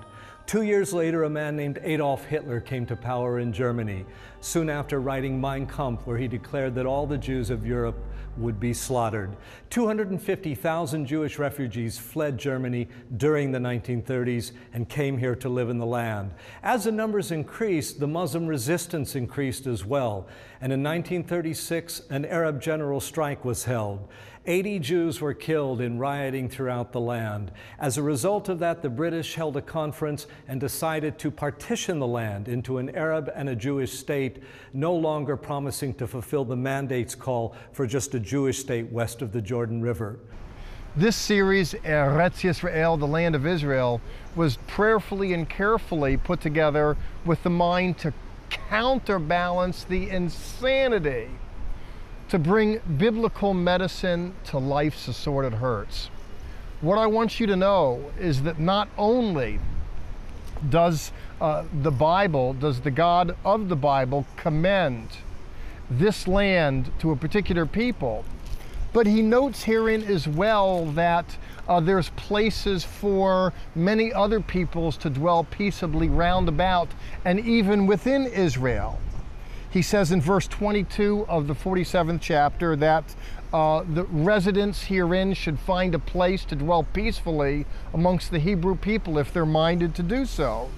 Two 0.51 0.63
years 0.63 0.91
later, 0.91 1.23
a 1.23 1.29
man 1.29 1.55
named 1.55 1.79
Adolf 1.81 2.25
Hitler 2.25 2.59
came 2.59 2.85
to 2.87 2.97
power 2.97 3.39
in 3.39 3.53
Germany, 3.53 4.05
soon 4.41 4.69
after 4.69 4.99
writing 4.99 5.39
Mein 5.39 5.65
Kampf, 5.65 6.05
where 6.05 6.17
he 6.17 6.27
declared 6.27 6.75
that 6.75 6.85
all 6.85 7.07
the 7.07 7.17
Jews 7.17 7.49
of 7.49 7.65
Europe 7.65 7.97
would 8.35 8.59
be 8.59 8.73
slaughtered. 8.73 9.33
250,000 9.69 11.05
Jewish 11.05 11.39
refugees 11.39 11.97
fled 11.97 12.37
Germany 12.37 12.89
during 13.15 13.53
the 13.53 13.59
1930s 13.59 14.51
and 14.73 14.89
came 14.89 15.17
here 15.17 15.35
to 15.37 15.47
live 15.47 15.69
in 15.69 15.77
the 15.77 15.85
land. 15.85 16.31
As 16.63 16.83
the 16.83 16.91
numbers 16.91 17.31
increased, 17.31 18.01
the 18.01 18.07
Muslim 18.07 18.45
resistance 18.45 19.15
increased 19.15 19.67
as 19.67 19.85
well. 19.85 20.27
And 20.59 20.73
in 20.73 20.83
1936, 20.83 22.01
an 22.09 22.25
Arab 22.25 22.61
general 22.61 22.99
strike 22.99 23.45
was 23.45 23.63
held. 23.63 24.05
80 24.47 24.79
Jews 24.79 25.21
were 25.21 25.35
killed 25.35 25.81
in 25.81 25.99
rioting 25.99 26.49
throughout 26.49 26.91
the 26.91 26.99
land. 26.99 27.51
As 27.77 27.97
a 27.97 28.01
result 28.01 28.49
of 28.49 28.57
that, 28.59 28.81
the 28.81 28.89
British 28.89 29.35
held 29.35 29.55
a 29.55 29.61
conference 29.61 30.25
and 30.47 30.59
decided 30.59 31.19
to 31.19 31.29
partition 31.29 31.99
the 31.99 32.07
land 32.07 32.47
into 32.47 32.79
an 32.79 32.95
Arab 32.95 33.31
and 33.35 33.49
a 33.49 33.55
Jewish 33.55 33.91
state, 33.91 34.41
no 34.73 34.95
longer 34.95 35.37
promising 35.37 35.93
to 35.95 36.07
fulfill 36.07 36.43
the 36.43 36.55
mandate's 36.55 37.13
call 37.13 37.55
for 37.71 37.85
just 37.85 38.15
a 38.15 38.19
Jewish 38.19 38.57
state 38.57 38.91
west 38.91 39.21
of 39.21 39.31
the 39.31 39.41
Jordan 39.41 39.79
River. 39.79 40.17
This 40.95 41.15
series, 41.15 41.73
Eretz 41.73 42.41
Yisrael, 42.41 42.97
the 42.99 43.07
land 43.07 43.35
of 43.35 43.45
Israel, 43.45 44.01
was 44.35 44.57
prayerfully 44.65 45.33
and 45.33 45.47
carefully 45.47 46.17
put 46.17 46.41
together 46.41 46.97
with 47.25 47.43
the 47.43 47.51
mind 47.51 47.99
to 47.99 48.11
counterbalance 48.49 49.83
the 49.83 50.09
insanity 50.09 51.29
to 52.31 52.39
bring 52.39 52.79
biblical 52.97 53.53
medicine 53.53 54.33
to 54.45 54.57
life's 54.57 55.09
assorted 55.09 55.53
hurts. 55.55 56.09
What 56.79 56.97
I 56.97 57.05
want 57.05 57.41
you 57.41 57.47
to 57.47 57.57
know 57.57 58.09
is 58.17 58.43
that 58.43 58.57
not 58.57 58.87
only 58.97 59.59
does 60.69 61.11
uh, 61.41 61.65
the 61.81 61.91
Bible, 61.91 62.53
does 62.53 62.79
the 62.79 62.89
God 62.89 63.35
of 63.43 63.67
the 63.67 63.75
Bible 63.75 64.25
commend 64.37 65.09
this 65.89 66.25
land 66.25 66.89
to 66.99 67.11
a 67.11 67.17
particular 67.17 67.65
people, 67.65 68.23
but 68.93 69.05
he 69.05 69.21
notes 69.21 69.63
herein 69.63 70.01
as 70.03 70.25
well 70.25 70.85
that 70.91 71.37
uh, 71.67 71.81
there's 71.81 72.11
places 72.11 72.85
for 72.85 73.51
many 73.75 74.13
other 74.13 74.39
peoples 74.39 74.95
to 74.95 75.09
dwell 75.09 75.43
peaceably 75.43 76.07
round 76.07 76.47
about 76.47 76.87
and 77.25 77.41
even 77.41 77.87
within 77.87 78.25
Israel. 78.25 79.01
He 79.71 79.81
says 79.81 80.11
in 80.11 80.19
verse 80.19 80.47
22 80.47 81.25
of 81.29 81.47
the 81.47 81.55
47th 81.55 82.19
chapter 82.19 82.75
that 82.75 83.15
uh, 83.53 83.83
the 83.87 84.03
residents 84.03 84.83
herein 84.83 85.33
should 85.33 85.57
find 85.59 85.95
a 85.95 85.99
place 85.99 86.43
to 86.45 86.55
dwell 86.57 86.83
peacefully 86.83 87.65
amongst 87.93 88.31
the 88.31 88.39
Hebrew 88.39 88.75
people 88.75 89.17
if 89.17 89.31
they're 89.31 89.45
minded 89.45 89.95
to 89.95 90.03
do 90.03 90.25
so. 90.25 90.69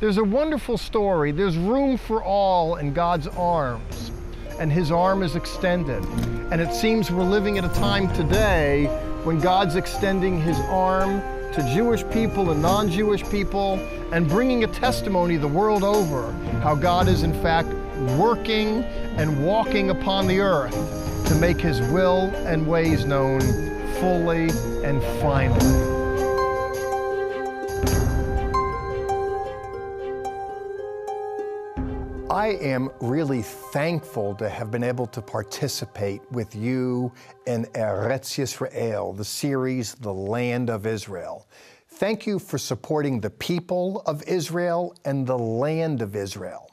There's 0.00 0.18
a 0.18 0.24
wonderful 0.24 0.76
story. 0.76 1.32
There's 1.32 1.56
room 1.56 1.96
for 1.96 2.22
all 2.22 2.76
in 2.76 2.92
God's 2.92 3.26
arms, 3.28 4.10
and 4.58 4.70
His 4.70 4.90
arm 4.90 5.22
is 5.22 5.34
extended. 5.34 6.04
And 6.50 6.60
it 6.60 6.74
seems 6.74 7.10
we're 7.10 7.24
living 7.24 7.56
at 7.56 7.64
a 7.64 7.80
time 7.80 8.12
today 8.14 8.86
when 9.24 9.40
God's 9.40 9.76
extending 9.76 10.38
His 10.38 10.58
arm 10.68 11.22
to 11.52 11.72
Jewish 11.74 12.04
people 12.10 12.50
and 12.50 12.60
non 12.60 12.90
Jewish 12.90 13.22
people 13.30 13.78
and 14.12 14.28
bringing 14.28 14.64
a 14.64 14.66
testimony 14.66 15.36
the 15.36 15.48
world 15.48 15.84
over 15.84 16.32
how 16.62 16.74
God 16.74 17.08
is, 17.08 17.22
in 17.22 17.32
fact, 17.42 17.68
working 18.18 18.84
and 19.16 19.44
walking 19.44 19.90
upon 19.90 20.26
the 20.26 20.40
earth 20.40 20.74
to 21.28 21.34
make 21.36 21.60
His 21.60 21.80
will 21.80 22.30
and 22.46 22.66
ways 22.66 23.04
known 23.04 23.40
fully 24.00 24.50
and 24.84 25.02
finally. 25.20 25.92
I 32.32 32.56
am 32.62 32.90
really 33.00 33.42
thankful 33.42 34.34
to 34.36 34.48
have 34.48 34.70
been 34.70 34.82
able 34.82 35.06
to 35.08 35.20
participate 35.20 36.22
with 36.32 36.56
you 36.56 37.12
in 37.46 37.66
Eretz 37.74 38.38
Yisrael, 38.38 39.14
the 39.14 39.24
series 39.24 39.94
The 39.96 40.14
Land 40.14 40.70
of 40.70 40.86
Israel. 40.86 41.46
Thank 41.88 42.26
you 42.26 42.38
for 42.38 42.56
supporting 42.56 43.20
the 43.20 43.28
people 43.28 44.02
of 44.06 44.22
Israel 44.26 44.96
and 45.04 45.26
the 45.26 45.38
land 45.38 46.00
of 46.00 46.16
Israel. 46.16 46.71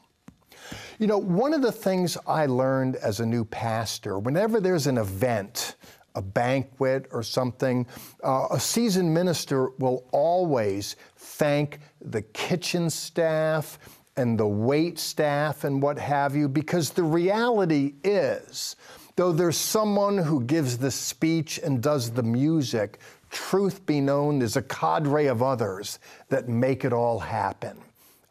You 1.00 1.06
know, 1.06 1.16
one 1.16 1.54
of 1.54 1.62
the 1.62 1.72
things 1.72 2.18
I 2.26 2.44
learned 2.44 2.96
as 2.96 3.20
a 3.20 3.26
new 3.26 3.46
pastor, 3.46 4.18
whenever 4.18 4.60
there's 4.60 4.86
an 4.86 4.98
event, 4.98 5.76
a 6.14 6.20
banquet 6.20 7.06
or 7.10 7.22
something, 7.22 7.86
uh, 8.22 8.48
a 8.50 8.60
seasoned 8.60 9.14
minister 9.14 9.70
will 9.78 10.04
always 10.12 10.96
thank 11.16 11.80
the 12.02 12.20
kitchen 12.20 12.90
staff 12.90 13.78
and 14.18 14.38
the 14.38 14.46
wait 14.46 14.98
staff 14.98 15.64
and 15.64 15.80
what 15.80 15.98
have 15.98 16.36
you, 16.36 16.50
because 16.50 16.90
the 16.90 17.02
reality 17.02 17.94
is, 18.04 18.76
though 19.16 19.32
there's 19.32 19.56
someone 19.56 20.18
who 20.18 20.42
gives 20.42 20.76
the 20.76 20.90
speech 20.90 21.58
and 21.64 21.82
does 21.82 22.10
the 22.10 22.22
music, 22.22 22.98
truth 23.30 23.86
be 23.86 24.02
known, 24.02 24.38
there's 24.38 24.56
a 24.56 24.62
cadre 24.62 25.28
of 25.28 25.42
others 25.42 25.98
that 26.28 26.46
make 26.46 26.84
it 26.84 26.92
all 26.92 27.20
happen. 27.20 27.78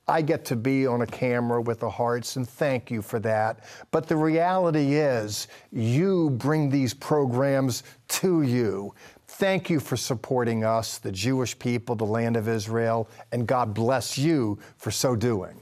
I 0.10 0.24
get 0.24 0.44
to 0.46 0.56
be 0.56 0.88
on 0.88 1.04
a 1.04 1.06
camera 1.06 1.62
with 1.62 1.82
the 1.82 1.90
Harts, 1.90 2.36
and 2.36 2.50
thank 2.50 2.90
you 2.90 3.04
for 3.04 3.20
that. 3.20 3.64
But 3.92 4.08
the 4.08 4.16
reality 4.16 4.96
is, 4.96 5.48
you 5.72 6.32
bring 6.32 6.70
these 6.70 6.96
programs 6.96 7.84
to 8.08 8.42
you. 8.42 8.96
Thank 9.28 9.70
you 9.70 9.80
for 9.80 9.96
supporting 9.96 10.64
us, 10.64 10.98
the 10.98 11.12
Jewish 11.12 11.58
people, 11.60 11.96
the 11.96 12.06
land 12.06 12.36
of 12.36 12.48
Israel, 12.48 13.08
and 13.32 13.46
God 13.46 13.76
bless 13.76 14.18
you 14.18 14.58
for 14.78 14.90
so 14.90 15.16
doing. 15.16 15.59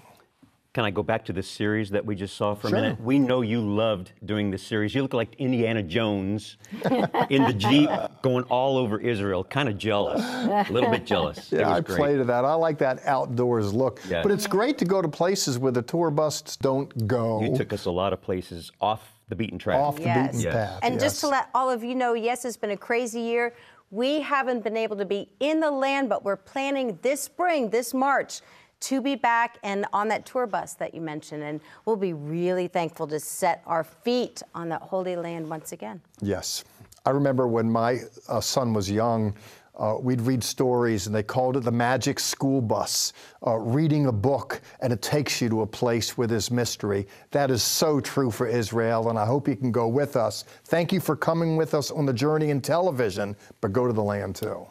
Can 0.77 0.85
I 0.85 0.91
go 0.91 1.01
back 1.01 1.25
to 1.25 1.33
the 1.33 1.41
series 1.41 1.89
that 1.89 2.05
we 2.05 2.13
just 2.15 2.37
saw 2.37 2.53
for 2.53 2.69
Sure. 2.69 2.77
a 2.77 2.81
minute? 2.83 3.01
We 3.01 3.17
know 3.17 3.41
you 3.41 3.61
loved 3.61 4.11
doing 4.23 4.51
this 4.51 4.61
series. 4.61 4.93
You 4.93 5.01
look 5.01 5.15
like 5.15 5.33
Indiana 5.39 5.81
Jones 5.81 6.57
in 7.31 7.45
the 7.45 7.53
Jeep 7.57 7.89
going 8.21 8.43
all 8.43 8.77
over 8.77 8.99
Israel. 8.99 9.43
Kind 9.43 9.69
of 9.69 9.79
jealous. 9.79 10.21
A 10.21 10.67
little 10.71 10.91
bit 10.91 11.03
jealous. 11.07 11.51
it 11.51 11.61
Yeah, 11.61 11.69
was 11.69 11.77
I 11.77 11.81
great. 11.81 11.97
play 11.97 12.17
to 12.17 12.23
that. 12.25 12.45
I 12.45 12.53
like 12.53 12.77
that 12.77 13.03
outdoors 13.07 13.73
look. 13.73 14.01
Yeah. 14.07 14.21
But 14.21 14.31
it's 14.31 14.45
great 14.45 14.77
to 14.77 14.85
go 14.85 15.01
to 15.01 15.07
places 15.07 15.57
where 15.57 15.71
the 15.71 15.81
tour 15.81 16.11
buses 16.11 16.55
don't 16.57 17.07
go. 17.07 17.41
You 17.41 17.57
took 17.57 17.73
us 17.73 17.85
a 17.85 17.91
lot 17.91 18.13
of 18.13 18.21
places 18.21 18.71
off 18.79 19.15
the 19.29 19.35
beaten 19.35 19.57
track. 19.57 19.79
Off 19.79 19.95
the 19.95 20.03
beaten 20.03 20.43
path. 20.51 20.79
And 20.83 20.99
just 20.99 21.21
to 21.21 21.27
let 21.27 21.49
all 21.55 21.71
of 21.71 21.83
you 21.83 21.95
know, 21.95 22.13
yes, 22.13 22.45
it's 22.45 22.55
been 22.55 22.69
a 22.69 22.77
crazy 22.77 23.21
year. 23.21 23.55
We 23.89 24.21
haven't 24.21 24.63
been 24.63 24.77
able 24.77 24.97
to 24.97 25.05
be 25.05 25.27
in 25.39 25.59
the 25.59 25.71
land, 25.71 26.07
but 26.07 26.23
we're 26.23 26.35
planning 26.35 26.99
this 27.01 27.21
spring, 27.21 27.71
this 27.71 27.95
March, 27.95 28.41
to 28.79 29.01
be 29.01 29.15
back 29.15 29.57
and 29.63 29.85
on 29.93 30.07
that 30.09 30.25
tour 30.25 30.47
bus 30.47 30.73
that 30.75 30.93
you 30.93 31.01
mentioned. 31.01 31.43
And 31.43 31.61
we'll 31.85 31.95
be 31.95 32.13
really 32.13 32.67
thankful 32.67 33.07
to 33.07 33.19
set 33.19 33.63
our 33.65 33.83
feet 33.83 34.41
on 34.53 34.69
that 34.69 34.81
holy 34.81 35.15
land 35.15 35.49
once 35.49 35.71
again. 35.71 36.01
Yes. 36.21 36.63
I 37.05 37.11
remember 37.11 37.47
when 37.47 37.71
my 37.71 37.99
uh, 38.27 38.41
son 38.41 38.73
was 38.73 38.91
young, 38.91 39.33
uh, 39.77 39.95
we'd 39.99 40.21
read 40.21 40.43
stories 40.43 41.05
and 41.05 41.15
they 41.15 41.23
called 41.23 41.55
it 41.55 41.63
the 41.63 41.71
magic 41.71 42.19
school 42.19 42.61
bus, 42.61 43.13
uh, 43.45 43.55
reading 43.55 44.07
a 44.07 44.11
book 44.11 44.61
and 44.81 44.91
it 44.91 45.01
takes 45.01 45.39
you 45.39 45.49
to 45.49 45.61
a 45.61 45.67
place 45.67 46.17
where 46.17 46.27
there's 46.27 46.49
mystery. 46.49 47.07
That 47.31 47.51
is 47.51 47.61
so 47.61 47.99
true 47.99 48.31
for 48.31 48.47
Israel, 48.47 49.09
and 49.09 49.19
I 49.19 49.25
hope 49.25 49.47
you 49.47 49.55
can 49.55 49.71
go 49.71 49.87
with 49.87 50.15
us. 50.15 50.45
Thank 50.65 50.91
you 50.91 50.99
for 50.99 51.15
coming 51.15 51.57
with 51.57 51.73
us 51.73 51.91
on 51.91 52.05
the 52.05 52.13
journey 52.13 52.49
in 52.49 52.59
television, 52.59 53.35
but 53.61 53.71
go 53.71 53.85
to 53.85 53.93
the 53.93 54.03
land 54.03 54.35
too. 54.35 54.67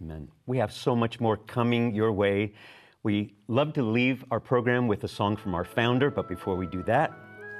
Amen. 0.00 0.28
We 0.46 0.58
have 0.58 0.72
so 0.72 0.94
much 0.94 1.20
more 1.20 1.36
coming 1.36 1.94
your 1.94 2.12
way. 2.12 2.52
We 3.02 3.32
love 3.48 3.72
to 3.74 3.82
leave 3.82 4.26
our 4.30 4.40
program 4.40 4.86
with 4.86 5.04
a 5.04 5.08
song 5.08 5.34
from 5.34 5.54
our 5.54 5.64
founder, 5.64 6.10
but 6.10 6.28
before 6.28 6.54
we 6.54 6.66
do 6.66 6.82
that, 6.82 7.10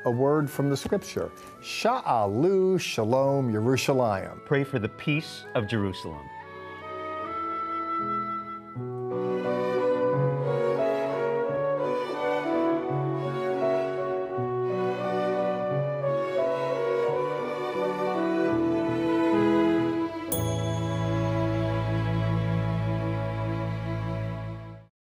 a 0.04 0.10
word 0.10 0.50
from 0.50 0.68
the 0.68 0.76
scripture 0.76 1.30
Sha'alu 1.62 2.78
Shalom 2.78 3.50
Yerushalayim. 3.50 4.44
Pray 4.44 4.64
for 4.64 4.78
the 4.78 4.90
peace 4.90 5.46
of 5.54 5.66
Jerusalem. 5.66 6.28